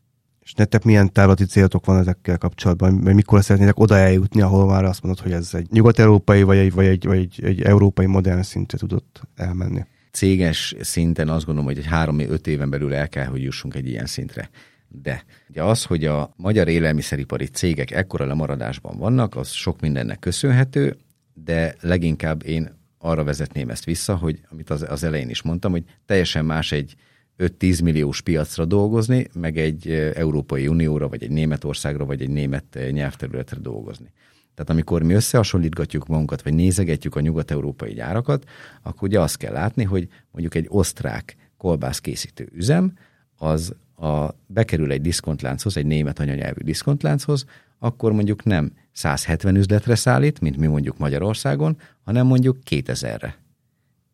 És 0.48 0.54
nektek 0.54 0.84
milyen 0.84 1.13
távlati 1.13 1.46
céltok 1.46 1.86
van 1.86 2.00
ezekkel 2.00 2.38
kapcsolatban? 2.38 3.01
Vagy 3.01 3.13
mikor 3.13 3.44
szeretnétek 3.44 3.80
oda 3.80 3.98
eljutni, 3.98 4.42
ahol 4.42 4.66
már 4.66 4.84
azt 4.84 5.04
mondod, 5.04 5.24
hogy 5.24 5.32
ez 5.32 5.54
egy 5.54 5.68
nyugat-európai, 5.72 6.44
vagy 6.44 6.58
egy, 6.58 6.74
vagy 6.74 6.86
egy, 6.86 7.06
vagy 7.06 7.18
egy, 7.18 7.44
egy 7.44 7.62
európai 7.62 8.06
modern 8.06 8.42
szintre 8.42 8.77
tudott 8.77 9.22
elmenni? 9.36 9.86
Céges 10.12 10.75
szinten 10.82 11.30
azt 11.30 11.46
gondolom, 11.46 11.70
hogy 11.70 11.77
egy 11.77 11.86
három-öt 11.86 12.48
éven 12.48 12.70
belül 12.70 12.94
el 12.94 13.10
kell, 13.10 13.25
hogy 13.25 13.44
jussunk 13.44 13.75
egy 13.75 13.88
ilyen 13.88 14.06
szintre. 14.06 14.50
De 14.88 15.24
ugye 15.50 15.63
az, 15.63 15.84
hogy 15.84 16.06
a 16.06 16.34
magyar 16.36 16.68
élelmiszeripari 16.68 17.46
cégek 17.46 17.92
ekkora 17.92 18.25
lemaradásban 18.25 18.98
vannak, 18.98 19.36
az 19.36 19.50
sok 19.50 19.82
mindennek 19.82 20.20
köszönhető, 20.20 20.98
de 21.34 21.75
leginkább 21.82 22.46
én 22.46 22.75
arra 22.98 23.24
vezetném 23.24 23.70
ezt 23.70 23.86
vissza, 23.86 24.16
hogy 24.16 24.42
amit 24.51 24.70
az, 24.70 24.86
az 24.89 25.04
elején 25.04 25.30
is 25.30 25.42
mondtam, 25.42 25.72
hogy 25.72 25.84
teljesen 26.06 26.46
más 26.46 26.72
egy 26.72 26.96
5-10 27.39 27.84
milliós 27.84 28.22
piacra 28.22 28.65
dolgozni, 28.65 29.27
meg 29.34 29.58
egy 29.58 29.89
Európai 30.15 30.67
Unióra, 30.67 31.08
vagy 31.08 31.24
egy 31.24 31.32
Németországra, 31.32 32.06
vagy 32.06 32.22
egy 32.22 32.29
német 32.29 32.79
nyelvterületre 32.91 33.58
dolgozni. 33.60 34.12
Tehát 34.53 34.72
amikor 34.72 35.03
mi 35.03 35.13
összehasonlítgatjuk 35.13 36.08
magunkat, 36.08 36.41
vagy 36.41 36.53
nézegetjük 36.53 37.15
a 37.15 37.20
nyugat-európai 37.20 37.94
gyárakat, 37.94 38.44
akkor 38.82 39.08
ugye 39.08 39.20
azt 39.20 39.38
kell 39.38 39.53
látni, 39.53 39.84
hogy 39.84 40.08
mondjuk 40.32 40.56
egy 40.56 40.65
osztrák 40.70 41.36
kolbász 41.58 42.00
készítő 42.00 42.50
üzem, 42.53 42.94
az 43.38 43.75
a, 43.96 44.27
bekerül 44.46 44.91
egy 44.91 45.01
diszkontlánchoz, 45.01 45.77
egy 45.77 45.86
német 45.86 46.20
anyanyelvű 46.20 46.62
diszkontlánchoz, 46.63 47.46
akkor 47.79 48.12
mondjuk 48.12 48.44
nem 48.44 48.72
170 48.91 49.56
üzletre 49.56 49.96
szállít, 49.96 50.39
mint 50.41 50.58
mi 50.58 50.67
mondjuk 50.67 50.98
Magyarországon, 50.98 51.77
hanem 52.03 52.25
mondjuk 52.25 52.58
2000-re. 52.70 53.38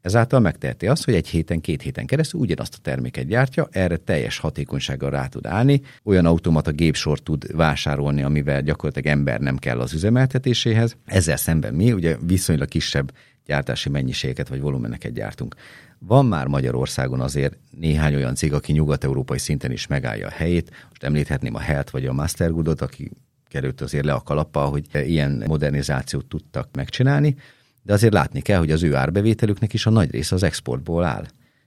Ezáltal 0.03 0.39
megteheti 0.39 0.87
azt, 0.87 1.05
hogy 1.05 1.13
egy 1.13 1.27
héten, 1.27 1.61
két 1.61 1.81
héten 1.81 2.05
keresztül 2.05 2.39
ugyanazt 2.39 2.75
a 2.77 2.81
terméket 2.81 3.27
gyártja, 3.27 3.67
erre 3.71 3.97
teljes 3.97 4.37
hatékonysággal 4.37 5.09
rá 5.09 5.27
tud 5.27 5.45
állni, 5.45 5.81
olyan 6.03 6.25
automata 6.25 6.71
gépsort 6.71 7.23
tud 7.23 7.55
vásárolni, 7.55 8.23
amivel 8.23 8.61
gyakorlatilag 8.61 9.17
ember 9.17 9.39
nem 9.39 9.57
kell 9.57 9.79
az 9.79 9.93
üzemeltetéséhez. 9.93 10.97
Ezzel 11.05 11.37
szemben 11.37 11.73
mi 11.73 11.91
ugye 11.91 12.17
viszonylag 12.25 12.67
kisebb 12.67 13.11
gyártási 13.45 13.89
mennyiségeket 13.89 14.47
vagy 14.47 14.61
volumeneket 14.61 15.13
gyártunk. 15.13 15.55
Van 15.99 16.25
már 16.25 16.47
Magyarországon 16.47 17.21
azért 17.21 17.57
néhány 17.69 18.15
olyan 18.15 18.35
cég, 18.35 18.53
aki 18.53 18.71
nyugat-európai 18.71 19.37
szinten 19.37 19.71
is 19.71 19.87
megállja 19.87 20.27
a 20.27 20.31
helyét. 20.31 20.71
Most 20.89 21.03
említhetném 21.03 21.55
a 21.55 21.59
Health 21.59 21.91
vagy 21.91 22.05
a 22.05 22.13
Mastergoodot, 22.13 22.81
aki 22.81 23.11
került 23.47 23.81
azért 23.81 24.05
le 24.05 24.13
a 24.13 24.21
kalappa, 24.21 24.59
hogy 24.59 24.85
ilyen 24.93 25.43
modernizációt 25.47 26.25
tudtak 26.25 26.69
megcsinálni 26.75 27.35
de 27.83 27.93
azért 27.93 28.13
látni 28.13 28.41
kell, 28.41 28.59
hogy 28.59 28.71
az 28.71 28.83
ő 28.83 28.95
árbevételüknek 28.95 29.73
is 29.73 29.85
a 29.85 29.89
nagy 29.89 30.11
része 30.11 30.35
az 30.35 30.43
exportból 30.43 31.03
áll. 31.03 31.25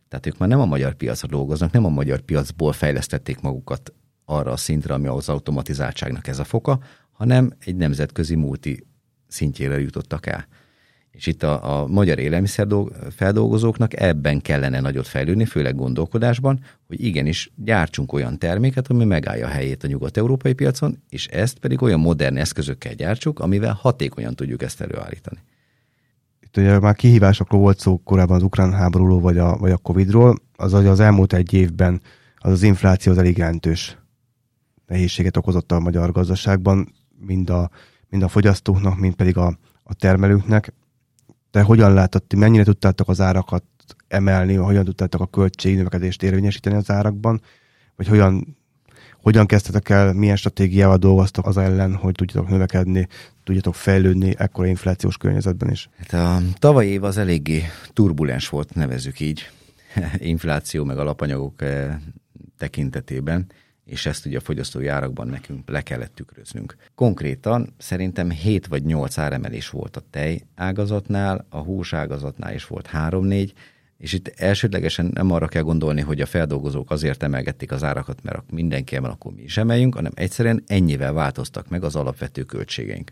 Tehát 0.08 0.26
ők 0.26 0.38
már 0.38 0.48
nem 0.48 0.60
a 0.60 0.66
magyar 0.66 0.94
piacra 0.94 1.28
dolgoznak, 1.28 1.72
nem 1.72 1.84
a 1.84 1.88
magyar 1.88 2.20
piacból 2.20 2.72
fejlesztették 2.72 3.40
magukat 3.40 3.92
arra 4.24 4.52
a 4.52 4.56
szintre, 4.56 4.94
ami 4.94 5.06
az 5.06 5.28
automatizáltságnak 5.28 6.26
ez 6.26 6.38
a 6.38 6.44
foka, 6.44 6.78
hanem 7.12 7.52
egy 7.58 7.76
nemzetközi 7.76 8.34
multi 8.34 8.86
szintjére 9.28 9.80
jutottak 9.80 10.26
el. 10.26 10.46
És 11.10 11.26
itt 11.26 11.42
a, 11.42 11.80
a 11.80 11.86
magyar 11.86 12.18
élelmiszer 12.18 12.66
feldolgozóknak 13.10 14.00
ebben 14.00 14.40
kellene 14.40 14.80
nagyot 14.80 15.06
fejlődni, 15.06 15.44
főleg 15.44 15.76
gondolkodásban, 15.76 16.60
hogy 16.86 17.04
igenis 17.04 17.50
gyártsunk 17.56 18.12
olyan 18.12 18.38
terméket, 18.38 18.88
ami 18.88 19.04
megállja 19.04 19.46
a 19.46 19.50
helyét 19.50 19.84
a 19.84 19.86
nyugat-európai 19.86 20.52
piacon, 20.52 21.02
és 21.08 21.26
ezt 21.26 21.58
pedig 21.58 21.82
olyan 21.82 22.00
modern 22.00 22.36
eszközökkel 22.36 22.94
gyártsuk, 22.94 23.38
amivel 23.38 23.72
hatékonyan 23.72 24.34
tudjuk 24.34 24.62
ezt 24.62 24.80
előállítani. 24.80 25.38
Itt 26.56 26.62
ugye 26.62 26.78
már 26.78 26.94
kihívásokról 26.94 27.60
volt 27.60 27.78
szó 27.78 28.00
korábban 28.04 28.36
az 28.36 28.42
ukrán 28.42 28.72
háborúról, 28.72 29.20
vagy 29.20 29.38
a, 29.38 29.56
vagy 29.56 29.70
a 29.70 29.76
Covid-ról, 29.76 30.36
az, 30.56 30.72
az 30.72 31.00
elmúlt 31.00 31.32
egy 31.32 31.52
évben 31.52 32.00
az, 32.36 32.52
az 32.52 32.62
infláció 32.62 33.12
az 33.12 33.18
elég 33.18 33.36
jelentős 33.36 33.98
nehézséget 34.86 35.36
okozott 35.36 35.72
a 35.72 35.80
magyar 35.80 36.12
gazdaságban, 36.12 36.94
mind 37.18 37.50
a, 37.50 37.70
mind 38.08 38.22
a 38.22 38.28
fogyasztóknak, 38.28 38.98
mind 38.98 39.14
pedig 39.14 39.36
a, 39.36 39.58
a 39.82 39.94
termelőknek. 39.94 40.74
Te 41.50 41.62
hogyan 41.62 41.94
látod, 41.94 42.22
mennyire 42.36 42.64
tudtátok 42.64 43.08
az 43.08 43.20
árakat 43.20 43.64
emelni, 44.08 44.54
hogyan 44.54 44.84
tudtátok 44.84 45.20
a 45.20 45.26
költségnövekedést 45.26 46.22
érvényesíteni 46.22 46.76
az 46.76 46.90
árakban, 46.90 47.40
vagy 47.96 48.06
hogyan, 48.08 48.56
hogyan 49.22 49.46
kezdtetek 49.46 49.88
el, 49.88 50.12
milyen 50.12 50.36
stratégiával 50.36 50.96
dolgoztok 50.96 51.46
az 51.46 51.56
ellen, 51.56 51.94
hogy 51.94 52.14
tudjatok 52.14 52.48
növekedni, 52.48 53.08
tudjatok 53.46 53.74
fejlődni 53.74 54.34
ekkora 54.38 54.66
inflációs 54.66 55.16
környezetben 55.16 55.70
is? 55.70 55.88
Hát 55.96 56.12
a 56.12 56.42
tavaly 56.58 56.86
év 56.86 57.04
az 57.04 57.16
eléggé 57.16 57.62
turbulens 57.92 58.48
volt, 58.48 58.74
nevezük 58.74 59.20
így, 59.20 59.50
infláció 60.18 60.84
meg 60.84 60.98
alapanyagok 60.98 61.62
eh, 61.62 61.96
tekintetében 62.58 63.46
és 63.84 64.06
ezt 64.06 64.26
ugye 64.26 64.36
a 64.36 64.40
fogyasztói 64.40 64.86
árakban 64.86 65.28
nekünk 65.28 65.68
le 65.68 65.82
kellett 65.82 66.14
tükröznünk. 66.14 66.76
Konkrétan 66.94 67.74
szerintem 67.78 68.30
7 68.30 68.66
vagy 68.66 68.84
8 68.84 69.18
áremelés 69.18 69.70
volt 69.70 69.96
a 69.96 70.02
tej 70.10 70.40
ágazatnál, 70.54 71.46
a 71.48 71.58
hús 71.58 71.92
ágazatnál 71.92 72.54
is 72.54 72.66
volt 72.66 72.88
3-4, 72.92 73.50
és 73.98 74.12
itt 74.12 74.28
elsődlegesen 74.28 75.10
nem 75.14 75.30
arra 75.30 75.48
kell 75.48 75.62
gondolni, 75.62 76.00
hogy 76.00 76.20
a 76.20 76.26
feldolgozók 76.26 76.90
azért 76.90 77.22
emelgették 77.22 77.72
az 77.72 77.84
árakat, 77.84 78.22
mert 78.22 78.50
mindenki 78.50 78.96
emel, 78.96 79.10
akkor 79.10 79.32
mi 79.32 79.42
is 79.42 79.56
emeljünk, 79.56 79.94
hanem 79.94 80.12
egyszerűen 80.14 80.62
ennyivel 80.66 81.12
változtak 81.12 81.68
meg 81.68 81.84
az 81.84 81.96
alapvető 81.96 82.42
költségeink. 82.42 83.10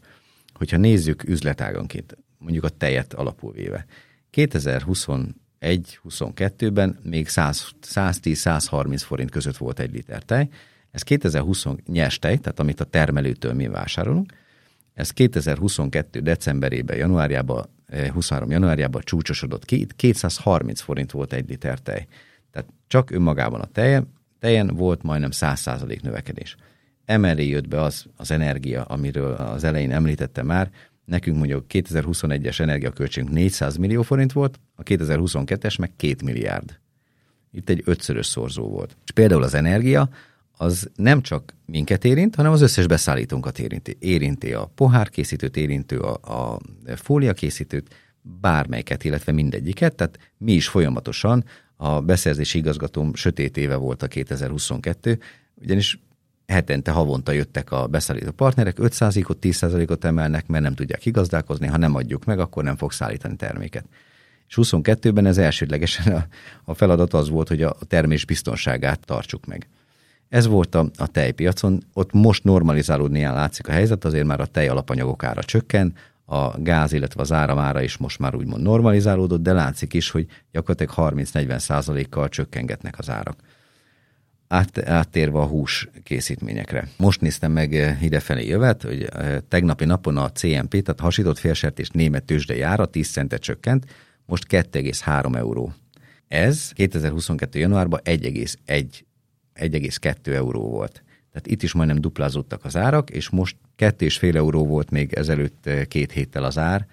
Hogyha 0.55 0.77
nézzük 0.77 1.25
üzletáganként, 1.25 2.17
mondjuk 2.39 2.65
a 2.65 2.69
tejet 2.69 3.15
alapul 3.15 3.53
véve, 3.53 3.85
2021-22-ben 4.33 6.99
még 7.03 7.27
110-130 7.31 9.03
forint 9.05 9.31
között 9.31 9.57
volt 9.57 9.79
egy 9.79 9.93
liter 9.93 10.23
tej, 10.23 10.49
ez 10.91 11.03
2020 11.03 11.65
nyers 11.87 12.19
tej, 12.19 12.37
tehát 12.37 12.61
amit 12.61 12.81
a 12.81 12.85
termelőtől 12.85 13.53
mi 13.53 13.67
vásárolunk, 13.67 14.33
ez 14.95 15.11
2022. 15.11 16.21
decemberében, 16.21 16.97
januárjában, 16.97 17.69
23 18.13 18.51
januárjában 18.51 19.03
csúcsosodott 19.05 19.65
ki, 19.65 19.87
230 19.97 20.81
forint 20.81 21.11
volt 21.11 21.33
egy 21.33 21.49
liter 21.49 21.79
tej. 21.79 22.07
Tehát 22.51 22.69
csak 22.87 23.11
önmagában 23.11 23.61
a 23.61 23.67
tejen, 23.67 24.13
tejen 24.39 24.67
volt 24.67 25.03
majdnem 25.03 25.31
100% 25.33 26.03
növekedés. 26.03 26.57
Emellé 27.05 27.49
jött 27.49 27.69
be 27.69 27.81
az, 27.81 28.05
az 28.17 28.31
energia, 28.31 28.83
amiről 28.83 29.33
az 29.33 29.65
elején 29.65 29.93
említettem 29.93 30.47
már, 30.47 30.71
nekünk 31.05 31.37
mondjuk 31.37 31.65
2021-es 31.69 32.61
energiaköltségünk 32.61 33.33
400 33.33 33.77
millió 33.77 34.03
forint 34.03 34.33
volt, 34.33 34.61
a 34.75 34.83
2022-es 34.83 35.79
meg 35.79 35.93
2 35.97 36.17
milliárd. 36.25 36.79
Itt 37.51 37.69
egy 37.69 37.83
ötszörös 37.85 38.27
szorzó 38.27 38.69
volt. 38.69 38.97
És 39.05 39.11
például 39.11 39.43
az 39.43 39.55
energia, 39.55 40.09
az 40.57 40.91
nem 40.95 41.21
csak 41.21 41.55
minket 41.67 42.05
érint, 42.05 42.35
hanem 42.35 42.53
az 42.53 42.61
összes 42.61 42.87
beszállítónkat 42.87 43.59
érinti. 43.59 43.97
Érinti 43.99 44.53
a 44.53 44.71
pohárkészítőt, 44.75 45.57
érintő 45.57 45.99
a, 45.99 46.13
a 46.13 46.59
fóliakészítőt, 46.97 47.95
bármelyiket, 48.41 49.05
illetve 49.05 49.33
mindegyiket, 49.33 49.95
tehát 49.95 50.19
mi 50.39 50.53
is 50.53 50.69
folyamatosan, 50.69 51.45
a 51.77 52.01
beszerzési 52.01 52.59
igazgatóm 52.59 53.15
sötét 53.15 53.57
éve 53.57 53.77
volt 53.77 54.03
a 54.03 54.07
2022, 54.07 55.19
ugyanis 55.55 55.99
hetente, 56.47 56.91
havonta 56.91 57.33
jöttek 57.33 57.73
a 57.73 57.87
beszállító 57.87 58.31
partnerek, 58.31 58.77
5%-ot, 58.81 59.39
10%-ot 59.41 60.05
emelnek, 60.05 60.47
mert 60.47 60.63
nem 60.63 60.75
tudják 60.75 61.07
igazdálkozni, 61.07 61.67
ha 61.67 61.77
nem 61.77 61.95
adjuk 61.95 62.25
meg, 62.25 62.39
akkor 62.39 62.65
nem 62.65 62.77
fog 62.77 62.93
szállítani 62.93 63.37
terméket. 63.37 63.85
És 64.49 64.59
22-ben 64.61 65.27
ez 65.27 65.39
elsődlegesen 65.39 66.13
a, 66.15 66.27
a 66.65 66.75
feladat 66.75 67.15
az 67.15 67.29
volt, 67.29 67.49
hogy 67.49 67.63
a 67.63 67.77
termés 67.89 68.25
biztonságát 68.25 69.01
tartsuk 69.05 69.47
meg. 69.47 69.69
Ez 70.29 70.47
volt 70.47 70.75
a, 70.75 70.91
a 70.97 71.07
tejpiacon, 71.07 71.83
ott 71.93 72.13
most 72.13 72.45
normalizálódni 72.45 73.23
látszik 73.23 73.69
a 73.69 73.73
helyzet, 73.73 74.05
azért 74.05 74.27
már 74.27 74.41
a 74.41 74.47
tej 74.47 74.69
alapanyagok 74.69 75.25
ára 75.25 75.43
csökken, 75.43 75.95
a 76.25 76.61
gáz, 76.61 76.93
illetve 76.93 77.21
az 77.21 77.33
áramára 77.33 77.83
is 77.83 77.97
most 77.97 78.19
már 78.19 78.35
úgymond 78.35 78.63
normalizálódott, 78.63 79.43
de 79.43 79.53
látszik 79.53 79.95
is, 79.95 80.11
hogy 80.11 80.27
gyakorlatilag 80.53 81.15
30-40 81.15 81.59
százalékkal 81.59 82.29
csökkengetnek 82.29 82.99
az 82.99 83.11
árak. 83.11 83.37
Át, 84.49 84.79
áttérve 84.79 85.39
a 85.39 85.47
hús 85.47 85.89
készítményekre. 86.03 86.89
Most 86.97 87.21
néztem 87.21 87.53
meg 87.53 87.75
eh, 87.75 88.03
idefelé 88.03 88.47
jövet, 88.47 88.83
hogy 88.83 89.03
eh, 89.03 89.37
tegnapi 89.49 89.85
napon 89.85 90.17
a 90.17 90.33
CMP, 90.33 90.83
tehát 90.83 91.01
hasított 91.01 91.39
félsertés 91.39 91.89
német 91.89 92.25
tőzsdei 92.25 92.61
ára 92.61 92.87
10 92.87 93.11
centet 93.11 93.41
csökkent, 93.41 93.87
most 94.27 94.47
2,3 94.49 95.37
euró. 95.37 95.73
Ez 96.29 96.71
2022. 96.73 97.59
januárban 97.59 98.01
1,1 98.05 98.87
1,2 99.55 100.27
euró 100.27 100.69
volt. 100.69 101.03
Tehát 101.31 101.47
itt 101.47 101.63
is 101.63 101.73
majdnem 101.73 102.01
duplázódtak 102.01 102.65
az 102.65 102.77
árak, 102.77 103.11
és 103.11 103.29
most 103.29 103.57
2,5 103.79 104.35
euró 104.35 104.67
volt 104.67 104.91
még 104.91 105.13
ezelőtt 105.13 105.67
eh, 105.67 105.85
két 105.85 106.13
héttel 106.13 106.45
az 106.45 106.59
ár, 106.59 106.87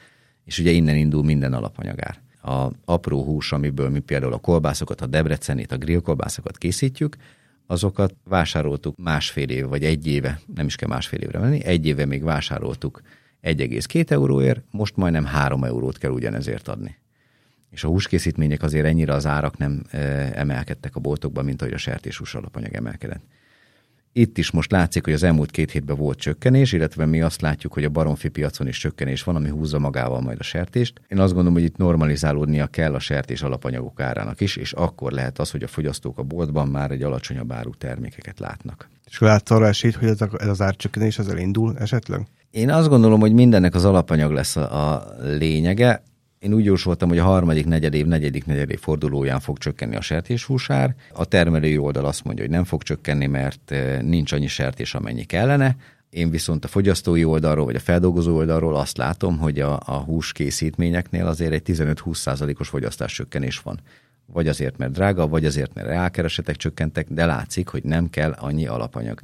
és 0.45 0.59
ugye 0.59 0.71
innen 0.71 0.95
indul 0.95 1.23
minden 1.23 1.53
alapanyagár. 1.53 2.21
A 2.43 2.71
apró 2.85 3.23
hús, 3.23 3.51
amiből 3.51 3.89
mi 3.89 3.99
például 3.99 4.33
a 4.33 4.37
kolbászokat, 4.37 5.01
a 5.01 5.05
debrecenét, 5.05 5.71
a 5.71 5.77
grillkolbászokat 5.77 6.57
készítjük, 6.57 7.15
azokat 7.71 8.15
vásároltuk 8.23 8.97
másfél 8.97 9.49
év, 9.49 9.67
vagy 9.67 9.84
egy 9.84 10.07
éve, 10.07 10.39
nem 10.55 10.65
is 10.65 10.75
kell 10.75 10.89
másfél 10.89 11.19
évre 11.19 11.39
menni, 11.39 11.63
egy 11.63 11.86
éve 11.86 12.05
még 12.05 12.23
vásároltuk 12.23 13.01
1,2 13.43 14.10
euróért, 14.10 14.63
most 14.71 14.95
majdnem 14.95 15.25
3 15.25 15.63
eurót 15.63 15.97
kell 15.97 16.12
ugyanezért 16.12 16.67
adni 16.67 16.99
és 17.71 17.84
a 17.84 17.88
húskészítmények 17.88 18.63
azért 18.63 18.86
ennyire 18.86 19.13
az 19.13 19.25
árak 19.25 19.57
nem 19.57 19.84
emelkedtek 20.34 20.95
a 20.95 20.99
boltokban, 20.99 21.45
mint 21.45 21.62
ahogy 21.62 21.73
a 21.73 21.77
sertéshús 21.77 22.36
alapanyag 22.36 22.73
emelkedett. 22.73 23.21
Itt 24.13 24.38
is 24.38 24.52
most 24.52 24.71
látszik, 24.71 25.04
hogy 25.04 25.13
az 25.13 25.24
elmúlt 25.24 25.52
két 25.52 25.71
hétben 25.71 25.97
volt 25.97 26.19
csökkenés, 26.19 26.71
illetve 26.71 27.06
mi 27.06 27.21
azt 27.21 27.41
látjuk, 27.41 27.74
hogy 27.74 27.84
a 27.84 27.89
baromfi 27.89 28.30
piacon 28.30 28.67
is 28.67 28.78
csökkenés 28.78 29.24
van, 29.24 29.36
ami 29.36 29.50
húzza 29.50 29.80
magával 29.80 30.21
majd 30.21 30.39
a 30.39 30.43
sertést. 30.43 31.02
Én 31.08 31.19
azt 31.19 31.34
gondolom, 31.34 31.54
hogy 31.54 31.63
itt 31.63 31.78
normalizálódnia 31.78 32.67
kell 32.67 32.93
a 32.93 33.00
sertés 33.00 33.41
alapanyagok 33.41 34.00
árának 34.00 34.41
is, 34.41 34.56
és 34.56 34.74
akkor 34.74 35.12
lehet 35.12 35.39
az, 35.39 35.52
hogy 35.52 35.63
a 35.63 35.67
fogyasztók 35.67 36.17
a 36.17 36.24
boltban 36.24 36.67
már 36.67 36.91
egy 36.91 37.04
alacsonyabb 37.04 37.52
áru 37.52 37.69
termékeket 37.78 38.39
látnak. 38.39 38.89
És 39.06 39.19
látsz 39.19 39.52
arra 39.52 39.67
esélyt, 39.67 39.95
hogy 39.95 40.08
ez, 40.08 40.21
a, 40.21 40.30
ez 40.38 40.47
az 40.47 40.62
árcsökkenés 40.62 41.19
az 41.19 41.30
elindul 41.30 41.78
esetleg? 41.78 42.28
Én 42.50 42.69
azt 42.69 42.89
gondolom, 42.89 43.19
hogy 43.19 43.34
mindennek 43.34 43.76
az 43.76 43.86
alapanyag 43.86 44.32
lesz 44.32 44.56
a, 44.56 44.95
a 44.95 45.06
lényege 45.19 46.04
én 46.41 46.54
úgy 46.54 46.65
jósoltam, 46.65 47.10
hogy 47.10 47.17
a 47.17 47.23
harmadik 47.23 47.65
negyedév, 47.65 48.06
negyedik 48.06 48.45
negyedév 48.45 48.80
fordulóján 48.80 49.39
fog 49.39 49.58
csökkenni 49.58 49.95
a 49.95 50.01
sertéshúsár. 50.01 50.95
A 51.13 51.25
termelői 51.25 51.77
oldal 51.77 52.06
azt 52.06 52.23
mondja, 52.23 52.43
hogy 52.43 52.54
nem 52.54 52.63
fog 52.63 52.84
csökkenni, 52.84 53.27
mert 53.27 53.71
eh, 53.71 54.01
nincs 54.01 54.32
annyi 54.32 54.47
sertés, 54.47 54.93
amennyi 54.93 55.23
kellene. 55.23 55.75
Én 56.10 56.30
viszont 56.30 56.65
a 56.65 56.67
fogyasztói 56.67 57.23
oldalról, 57.23 57.65
vagy 57.65 57.75
a 57.75 57.80
feldolgozó 57.80 58.36
oldalról 58.36 58.75
azt 58.75 58.97
látom, 58.97 59.38
hogy 59.38 59.60
a, 59.60 59.80
a 59.86 59.97
húskészítményeknél 59.97 61.27
azért 61.27 61.51
egy 61.51 61.62
15-20 61.65 62.15
százalékos 62.15 62.67
fogyasztás 62.67 63.13
csökkenés 63.13 63.60
van. 63.60 63.80
Vagy 64.25 64.47
azért, 64.47 64.77
mert 64.77 64.91
drága, 64.91 65.27
vagy 65.27 65.45
azért, 65.45 65.73
mert 65.73 65.88
reálkeresetek 65.88 66.56
csökkentek, 66.56 67.08
de 67.10 67.25
látszik, 67.25 67.67
hogy 67.67 67.84
nem 67.84 68.10
kell 68.10 68.32
annyi 68.32 68.67
alapanyag. 68.67 69.21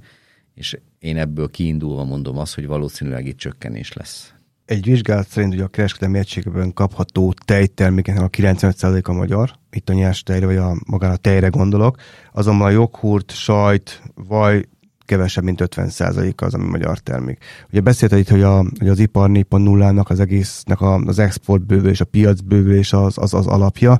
És 0.53 0.77
én 0.99 1.17
ebből 1.17 1.49
kiindulva 1.49 2.03
mondom 2.03 2.37
azt, 2.37 2.55
hogy 2.55 2.67
valószínűleg 2.67 3.25
itt 3.25 3.37
csökkenés 3.37 3.93
lesz. 3.93 4.33
Egy 4.67 4.85
vizsgálat 4.85 5.27
szerint 5.27 5.53
ugye 5.53 5.63
a 5.63 5.67
kereskedelmi 5.67 6.17
egységben 6.17 6.73
kapható 6.73 7.33
tejtermékeknek 7.45 8.23
a 8.23 8.29
95% 8.29 9.03
a 9.03 9.13
magyar, 9.13 9.51
itt 9.71 9.89
a 9.89 9.93
nyers 9.93 10.23
tejre, 10.23 10.45
vagy 10.45 10.55
a, 10.55 10.75
magán 10.85 11.11
a 11.11 11.15
tejre 11.15 11.47
gondolok, 11.47 11.95
azonban 12.33 12.67
a 12.67 12.71
joghurt, 12.71 13.31
sajt, 13.31 14.01
vaj 14.15 14.65
kevesebb, 15.05 15.43
mint 15.43 15.61
50% 15.63 16.35
az, 16.35 16.53
ami 16.53 16.65
magyar 16.65 16.99
termék. 16.99 17.43
Ugye 17.69 17.81
beszélted 17.81 18.19
itt, 18.19 18.29
hogy, 18.29 18.41
a, 18.41 18.65
hogy 18.79 18.89
az 18.89 18.99
ipar 18.99 19.29
4.0-nak 19.33 20.07
az 20.07 20.19
egésznek 20.19 20.81
a, 20.81 20.95
az 20.95 21.19
export 21.19 21.65
bővülés, 21.65 22.01
a 22.01 22.05
piac 22.05 22.39
bővülés 22.39 22.93
az, 22.93 23.17
az, 23.17 23.33
az 23.33 23.47
alapja. 23.47 23.99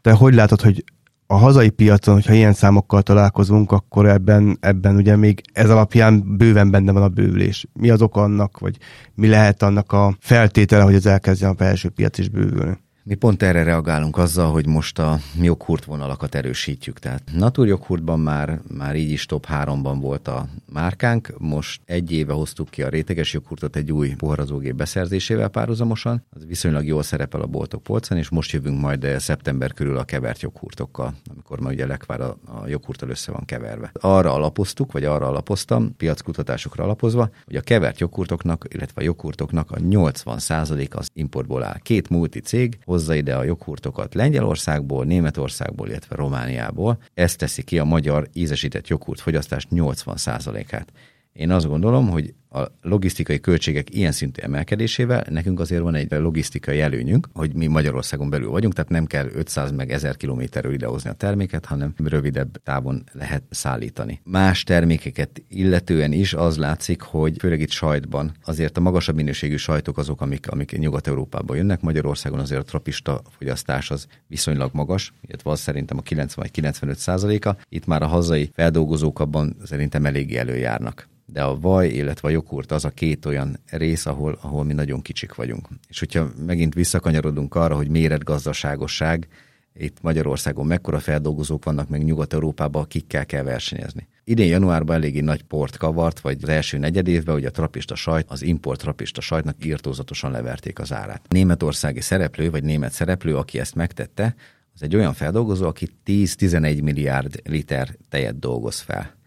Te 0.00 0.12
hogy 0.12 0.34
látod, 0.34 0.60
hogy 0.60 0.84
A 1.32 1.36
hazai 1.36 1.70
piacon, 1.70 2.14
hogyha 2.14 2.34
ilyen 2.34 2.52
számokkal 2.52 3.02
találkozunk, 3.02 3.72
akkor 3.72 4.06
ebben, 4.06 4.58
ebben 4.60 4.96
ugye 4.96 5.16
még 5.16 5.40
ez 5.52 5.70
alapján 5.70 6.36
bőven 6.36 6.70
benne 6.70 6.92
van 6.92 7.02
a 7.02 7.08
bővülés. 7.08 7.66
Mi 7.72 7.90
az 7.90 8.02
oka 8.02 8.22
annak, 8.22 8.58
vagy 8.58 8.76
mi 9.14 9.28
lehet 9.28 9.62
annak 9.62 9.92
a 9.92 10.16
feltétele, 10.20 10.82
hogy 10.82 10.94
ez 10.94 11.06
elkezdjen 11.06 11.50
a 11.50 11.54
belső 11.54 11.88
piac 11.88 12.18
is 12.18 12.28
bővülni? 12.28 12.78
Mi 13.10 13.16
pont 13.16 13.42
erre 13.42 13.62
reagálunk 13.62 14.18
azzal, 14.18 14.52
hogy 14.52 14.66
most 14.66 14.98
a 14.98 15.18
joghurt 15.40 15.84
vonalakat 15.84 16.34
erősítjük. 16.34 16.98
Tehát 16.98 17.22
Natur 17.32 17.66
joghurtban 17.66 18.20
már, 18.20 18.60
már 18.76 18.96
így 18.96 19.10
is 19.10 19.26
top 19.26 19.46
3-ban 19.48 19.96
volt 20.00 20.28
a 20.28 20.46
márkánk, 20.72 21.34
most 21.38 21.80
egy 21.84 22.12
éve 22.12 22.32
hoztuk 22.32 22.68
ki 22.68 22.82
a 22.82 22.88
réteges 22.88 23.32
joghurtot 23.32 23.76
egy 23.76 23.92
új 23.92 24.14
poharazógép 24.14 24.74
beszerzésével 24.74 25.48
párhuzamosan. 25.48 26.24
Az 26.30 26.46
viszonylag 26.46 26.84
jól 26.84 27.02
szerepel 27.02 27.40
a 27.40 27.46
boltok 27.46 27.82
polcán, 27.82 28.18
és 28.18 28.28
most 28.28 28.52
jövünk 28.52 28.80
majd 28.80 29.06
szeptember 29.18 29.72
körül 29.72 29.96
a 29.96 30.04
kevert 30.04 30.40
joghurtokkal, 30.40 31.14
amikor 31.30 31.60
már 31.60 31.72
ugye 31.72 31.86
lekvár 31.86 32.20
a, 32.20 32.36
a 32.44 32.68
joghurttal 32.68 33.08
össze 33.08 33.32
van 33.32 33.44
keverve. 33.44 33.90
Arra 34.00 34.32
alapoztuk, 34.32 34.92
vagy 34.92 35.04
arra 35.04 35.26
alapoztam, 35.26 35.96
piackutatásokra 35.96 36.84
alapozva, 36.84 37.30
hogy 37.44 37.56
a 37.56 37.60
kevert 37.60 38.00
joghurtoknak, 38.00 38.66
illetve 38.68 39.00
a 39.00 39.04
joghurtoknak 39.04 39.70
a 39.70 39.76
80% 39.76 40.90
az 40.90 41.08
importból 41.12 41.62
áll. 41.62 41.78
Két 41.78 42.08
multi 42.08 42.40
cég 42.40 42.78
hozza 43.00 43.14
ide 43.14 43.36
a 43.36 43.44
joghurtokat 43.44 44.14
Lengyelországból, 44.14 45.04
Németországból, 45.04 45.88
illetve 45.88 46.16
Romániából. 46.16 46.98
Ez 47.14 47.36
teszi 47.36 47.62
ki 47.62 47.78
a 47.78 47.84
magyar 47.84 48.28
ízesített 48.32 48.88
joghurt 48.88 49.20
fogyasztás 49.20 49.66
80%-át. 49.70 50.92
Én 51.32 51.50
azt 51.50 51.66
gondolom, 51.66 52.08
hogy 52.08 52.34
a 52.50 52.66
logisztikai 52.82 53.40
költségek 53.40 53.94
ilyen 53.94 54.12
szintű 54.12 54.42
emelkedésével 54.42 55.26
nekünk 55.28 55.60
azért 55.60 55.82
van 55.82 55.94
egy 55.94 56.10
logisztikai 56.10 56.80
előnyünk, 56.80 57.28
hogy 57.32 57.54
mi 57.54 57.66
Magyarországon 57.66 58.30
belül 58.30 58.50
vagyunk, 58.50 58.74
tehát 58.74 58.90
nem 58.90 59.06
kell 59.06 59.28
500 59.34 59.70
meg 59.72 59.90
1000 59.90 60.16
kilométerről 60.16 60.72
idehozni 60.72 61.10
a 61.10 61.12
terméket, 61.12 61.64
hanem 61.64 61.94
rövidebb 62.04 62.62
távon 62.62 63.04
lehet 63.12 63.42
szállítani. 63.50 64.20
Más 64.24 64.62
termékeket 64.62 65.42
illetően 65.48 66.12
is 66.12 66.34
az 66.34 66.56
látszik, 66.56 67.00
hogy 67.00 67.36
főleg 67.38 67.60
itt 67.60 67.70
sajtban 67.70 68.32
azért 68.44 68.76
a 68.76 68.80
magasabb 68.80 69.16
minőségű 69.16 69.56
sajtok 69.56 69.98
azok, 69.98 70.20
amik, 70.20 70.50
amik 70.50 70.78
Nyugat-Európából 70.78 71.56
jönnek. 71.56 71.80
Magyarországon 71.80 72.38
azért 72.38 72.60
a 72.60 72.64
trapista 72.64 73.22
fogyasztás 73.38 73.90
az 73.90 74.06
viszonylag 74.26 74.70
magas, 74.72 75.12
illetve 75.26 75.50
az 75.50 75.60
szerintem 75.60 75.98
a 75.98 76.02
90 76.02 76.36
vagy 76.42 76.50
95 76.50 76.98
százaléka. 76.98 77.56
Itt 77.68 77.86
már 77.86 78.02
a 78.02 78.06
hazai 78.06 78.50
feldolgozók 78.54 79.20
abban 79.20 79.56
szerintem 79.64 80.06
eléggé 80.06 80.36
előjárnak 80.36 81.08
de 81.32 81.42
a 81.42 81.58
vaj, 81.60 81.88
illetve 81.88 82.28
a 82.28 82.30
joghurt 82.30 82.72
az 82.72 82.84
a 82.84 82.90
két 82.90 83.26
olyan 83.26 83.60
rész, 83.70 84.06
ahol, 84.06 84.38
ahol 84.40 84.64
mi 84.64 84.72
nagyon 84.72 85.02
kicsik 85.02 85.34
vagyunk. 85.34 85.68
És 85.88 85.98
hogyha 85.98 86.28
megint 86.46 86.74
visszakanyarodunk 86.74 87.54
arra, 87.54 87.76
hogy 87.76 87.88
méretgazdaságosság, 87.88 89.28
itt 89.74 90.02
Magyarországon 90.02 90.66
mekkora 90.66 90.98
feldolgozók 90.98 91.64
vannak, 91.64 91.88
meg 91.88 92.04
Nyugat-Európában, 92.04 92.82
akikkel 92.82 93.26
kell 93.26 93.42
versenyezni. 93.42 94.08
Idén 94.24 94.48
januárban 94.48 94.96
eléggé 94.96 95.20
nagy 95.20 95.42
port 95.42 95.76
kavart, 95.76 96.20
vagy 96.20 96.38
az 96.42 96.48
első 96.48 96.78
negyed 96.78 97.08
évben, 97.08 97.34
hogy 97.34 97.44
a 97.44 97.50
trapista 97.50 97.94
sajt, 97.94 98.30
az 98.30 98.42
import 98.42 98.80
trapista 98.80 99.20
sajtnak 99.20 99.64
írtózatosan 99.64 100.30
leverték 100.30 100.78
az 100.78 100.92
árát. 100.92 101.28
Németországi 101.28 102.00
szereplő, 102.00 102.50
vagy 102.50 102.62
német 102.62 102.92
szereplő, 102.92 103.36
aki 103.36 103.58
ezt 103.58 103.74
megtette, 103.74 104.34
az 104.74 104.82
egy 104.82 104.96
olyan 104.96 105.14
feldolgozó, 105.14 105.66
aki 105.66 105.88
10-11 106.06 106.82
milliárd 106.82 107.40
liter 107.44 107.96
tejet 108.08 108.38
dolgoz 108.38 108.80
fel. 108.80 109.18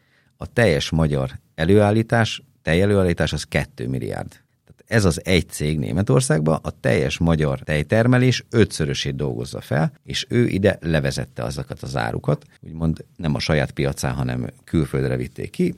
A 0.44 0.48
teljes 0.54 0.90
magyar 0.90 1.40
előállítás, 1.56 2.44
tejelőállítás 2.62 3.34
az 3.34 3.44
2 3.44 3.88
milliárd. 3.88 4.43
Ez 4.88 5.06
az 5.06 5.22
egy 5.26 5.50
cég 5.50 5.80
Németországban 5.80 6.60
a 6.64 6.80
teljes 6.80 7.18
magyar 7.18 7.60
tejtermelés 7.60 8.46
ötszörösét 8.50 9.16
dolgozza 9.16 9.62
fel, 9.62 9.92
és 10.04 10.26
ő 10.30 10.48
ide 10.48 10.78
levezette 10.82 11.44
azokat 11.44 11.82
az 11.82 11.96
árukat, 11.96 12.46
úgymond 12.62 13.06
nem 13.16 13.36
a 13.36 13.40
saját 13.40 13.72
piacán, 13.72 14.14
hanem 14.14 14.50
külföldre 14.64 15.16
vitték 15.16 15.50
ki, 15.50 15.76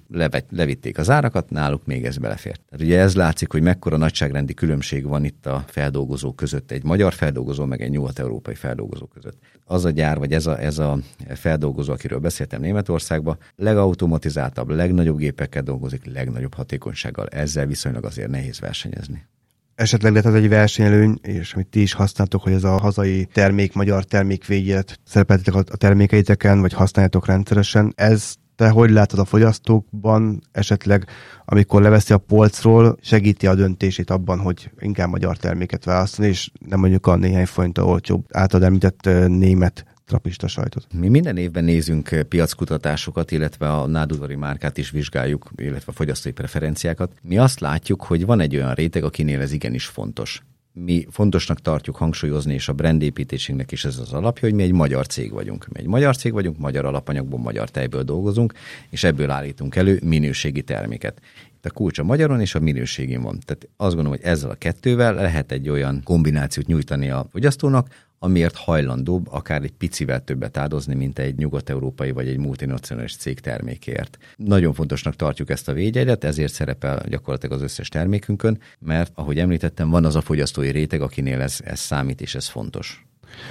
levitték 0.50 0.98
az 0.98 1.10
árakat, 1.10 1.50
náluk 1.50 1.86
még 1.86 2.06
ez 2.06 2.18
belefért. 2.18 2.62
Tehát 2.70 2.86
ugye 2.86 3.00
ez 3.00 3.16
látszik, 3.16 3.52
hogy 3.52 3.62
mekkora 3.62 3.98
nagyságrendi 3.98 4.54
különbség 4.54 5.08
van 5.08 5.26
itt 5.26 5.46
a 5.46 5.64
feldolgozók 5.68 6.36
között, 6.36 6.72
egy 6.72 6.84
magyar 6.84 7.14
feldolgozó, 7.14 7.66
meg 7.66 7.82
egy 7.82 7.90
nyugat-európai 7.90 8.56
feldolgozó 8.56 9.06
között 9.06 9.38
az 9.66 9.86
a 9.86 9.90
gyár, 9.90 10.18
vagy 10.18 10.32
ez 10.32 10.46
a, 10.46 10.60
ez 10.60 10.78
a 10.78 10.98
feldolgozó, 11.28 11.94
akiről 11.94 12.20
beszéltem 12.20 12.62
Németországban, 12.62 13.38
legautomatizáltabb, 13.56 14.70
legnagyobb 14.70 15.18
gépekkel 15.18 15.62
dolgozik, 15.62 16.06
legnagyobb 16.14 16.54
hatékonysággal. 16.54 17.28
Ezzel 17.28 17.66
viszonylag 17.66 18.06
azért 18.06 18.30
nehéz 18.30 18.60
versenyezni. 18.96 19.28
Esetleg 19.76 20.12
lehet 20.12 20.28
az 20.28 20.34
egy 20.34 20.50
versenyelőny, 20.50 21.20
és 21.22 21.54
amit 21.54 21.68
ti 21.68 21.82
is 21.82 21.94
használtok, 21.94 22.42
hogy 22.42 22.54
ez 22.54 22.64
a 22.64 22.78
hazai 22.78 23.26
termék, 23.26 23.74
magyar 23.74 24.04
termék 24.04 24.46
végét 24.46 25.00
szerepeltetek 25.06 25.56
a 25.56 25.64
termékeiteken, 25.64 26.62
vagy 26.62 26.74
használjátok 26.74 27.26
rendszeresen. 27.26 27.94
Ez 27.96 28.34
te 28.56 28.70
hogy 28.70 28.90
látod 28.90 29.20
a 29.20 29.26
fogyasztókban 29.26 30.42
esetleg, 30.52 31.06
amikor 31.46 31.82
leveszi 31.82 32.14
a 32.14 32.18
polcról, 32.18 32.98
segíti 33.02 33.48
a 33.48 33.56
döntését 33.56 34.10
abban, 34.10 34.40
hogy 34.40 34.72
inkább 34.80 35.10
magyar 35.10 35.38
terméket 35.38 35.84
választani, 35.84 36.28
és 36.28 36.52
nem 36.60 36.80
mondjuk 36.80 37.08
a 37.08 37.16
néhány 37.16 37.46
forint 37.46 37.78
olcsóbb 37.78 38.26
által 38.32 38.64
említett 38.64 39.10
német 39.28 39.86
trapista 40.06 40.48
sajtot. 40.48 40.88
Mi 40.94 41.08
minden 41.08 41.38
évben 41.38 41.64
nézünk 41.64 42.26
piackutatásokat, 42.30 43.32
illetve 43.32 43.74
a 43.74 43.88
nádudvari 43.88 44.36
márkát 44.36 44.78
is 44.78 44.90
vizsgáljuk, 44.90 45.50
illetve 45.56 45.92
a 45.92 45.96
fogyasztói 45.96 46.32
preferenciákat. 46.32 47.14
Mi 47.22 47.38
azt 47.38 47.60
látjuk, 47.60 48.04
hogy 48.04 48.26
van 48.26 48.40
egy 48.40 48.56
olyan 48.56 48.74
réteg, 48.74 49.04
akinél 49.04 49.42
ez 49.42 49.52
igenis 49.52 49.86
fontos 49.86 50.42
mi 50.78 51.06
fontosnak 51.10 51.62
tartjuk 51.62 51.96
hangsúlyozni, 51.96 52.54
és 52.54 52.68
a 52.68 52.74
brandépítésünknek 52.74 53.72
is 53.72 53.86
ez 53.86 53.98
az 53.98 54.14
alapja, 54.14 54.48
hogy 54.48 54.54
mi 54.54 54.64
egy 54.64 54.72
magyar 54.72 55.08
cég 55.08 55.32
vagyunk. 55.32 55.68
Mi 55.68 55.80
egy 55.80 55.86
magyar 55.86 56.18
cég 56.18 56.34
vagyunk, 56.34 56.58
magyar 56.58 56.86
alapanyagból, 56.86 57.40
magyar 57.40 57.70
tejből 57.70 58.04
dolgozunk, 58.04 58.54
és 58.90 59.04
ebből 59.04 59.30
állítunk 59.30 59.76
elő 59.76 60.00
minőségi 60.04 60.62
terméket. 60.62 61.22
Itt 61.56 61.66
a 61.66 61.70
kulcs 61.70 62.00
a 62.00 62.04
magyaron 62.04 62.42
és 62.42 62.56
a 62.56 62.60
minőségén 62.60 63.22
van. 63.22 63.40
Tehát 63.46 63.68
azt 63.78 63.96
gondolom, 63.96 64.20
hogy 64.20 64.30
ezzel 64.30 64.50
a 64.50 64.56
kettővel 64.56 65.14
lehet 65.14 65.52
egy 65.52 65.70
olyan 65.70 66.02
kombinációt 66.04 66.68
nyújtani 66.68 67.10
a 67.10 67.28
fogyasztónak, 67.32 67.88
amiért 68.26 68.56
hajlandóbb 68.56 69.28
akár 69.32 69.62
egy 69.64 69.72
picivel 69.72 70.24
többet 70.24 70.58
áldozni, 70.58 70.96
mint 70.96 71.20
egy 71.20 71.38
nyugat-európai 71.38 72.12
vagy 72.12 72.28
egy 72.28 72.38
multinacionális 72.38 73.16
cég 73.16 73.40
termékért. 73.40 74.18
Nagyon 74.36 74.74
fontosnak 74.74 75.16
tartjuk 75.16 75.50
ezt 75.50 75.68
a 75.68 75.74
védjegyet, 75.74 76.24
ezért 76.24 76.54
szerepel 76.54 77.04
gyakorlatilag 77.08 77.56
az 77.56 77.64
összes 77.64 77.90
termékünkön, 77.90 78.60
mert 78.80 79.12
ahogy 79.16 79.40
említettem, 79.40 79.90
van 79.90 80.06
az 80.06 80.16
a 80.16 80.22
fogyasztói 80.22 80.70
réteg, 80.70 81.02
akinél 81.02 81.42
ez, 81.42 81.58
ez 81.64 81.80
számít 81.80 82.22
és 82.22 82.36
ez 82.36 82.48
fontos. 82.48 83.06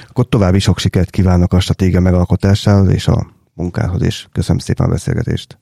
Akkor 0.09 0.29
további 0.29 0.59
sok 0.59 0.79
sikert 0.79 1.11
kívánok 1.11 1.53
a 1.53 1.61
stratégia 1.61 2.01
megalkotásához 2.01 2.89
és 2.89 3.09
a 3.09 3.33
munkához, 3.55 4.03
és 4.03 4.27
köszönöm 4.33 4.59
szépen 4.59 4.87
a 4.87 4.91
beszélgetést. 4.91 5.59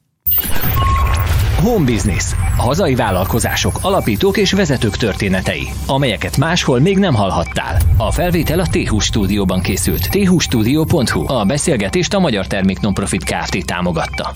Home 1.62 1.84
Business. 1.84 2.32
Hazai 2.56 2.94
vállalkozások, 2.94 3.78
alapítók 3.82 4.36
és 4.36 4.52
vezetők 4.52 4.96
történetei, 4.96 5.68
amelyeket 5.86 6.36
máshol 6.36 6.80
még 6.80 6.98
nem 6.98 7.14
hallhattál. 7.14 7.76
A 7.96 8.10
felvétel 8.10 8.60
a 8.60 8.66
t 8.66 9.02
stúdióban 9.02 9.60
készült. 9.60 10.08
thustudio.hu. 10.10 11.32
A 11.32 11.44
beszélgetést 11.44 12.14
a 12.14 12.18
Magyar 12.18 12.46
Termék 12.46 12.80
Nonprofit 12.80 13.24
Kft. 13.24 13.66
támogatta. 13.66 14.32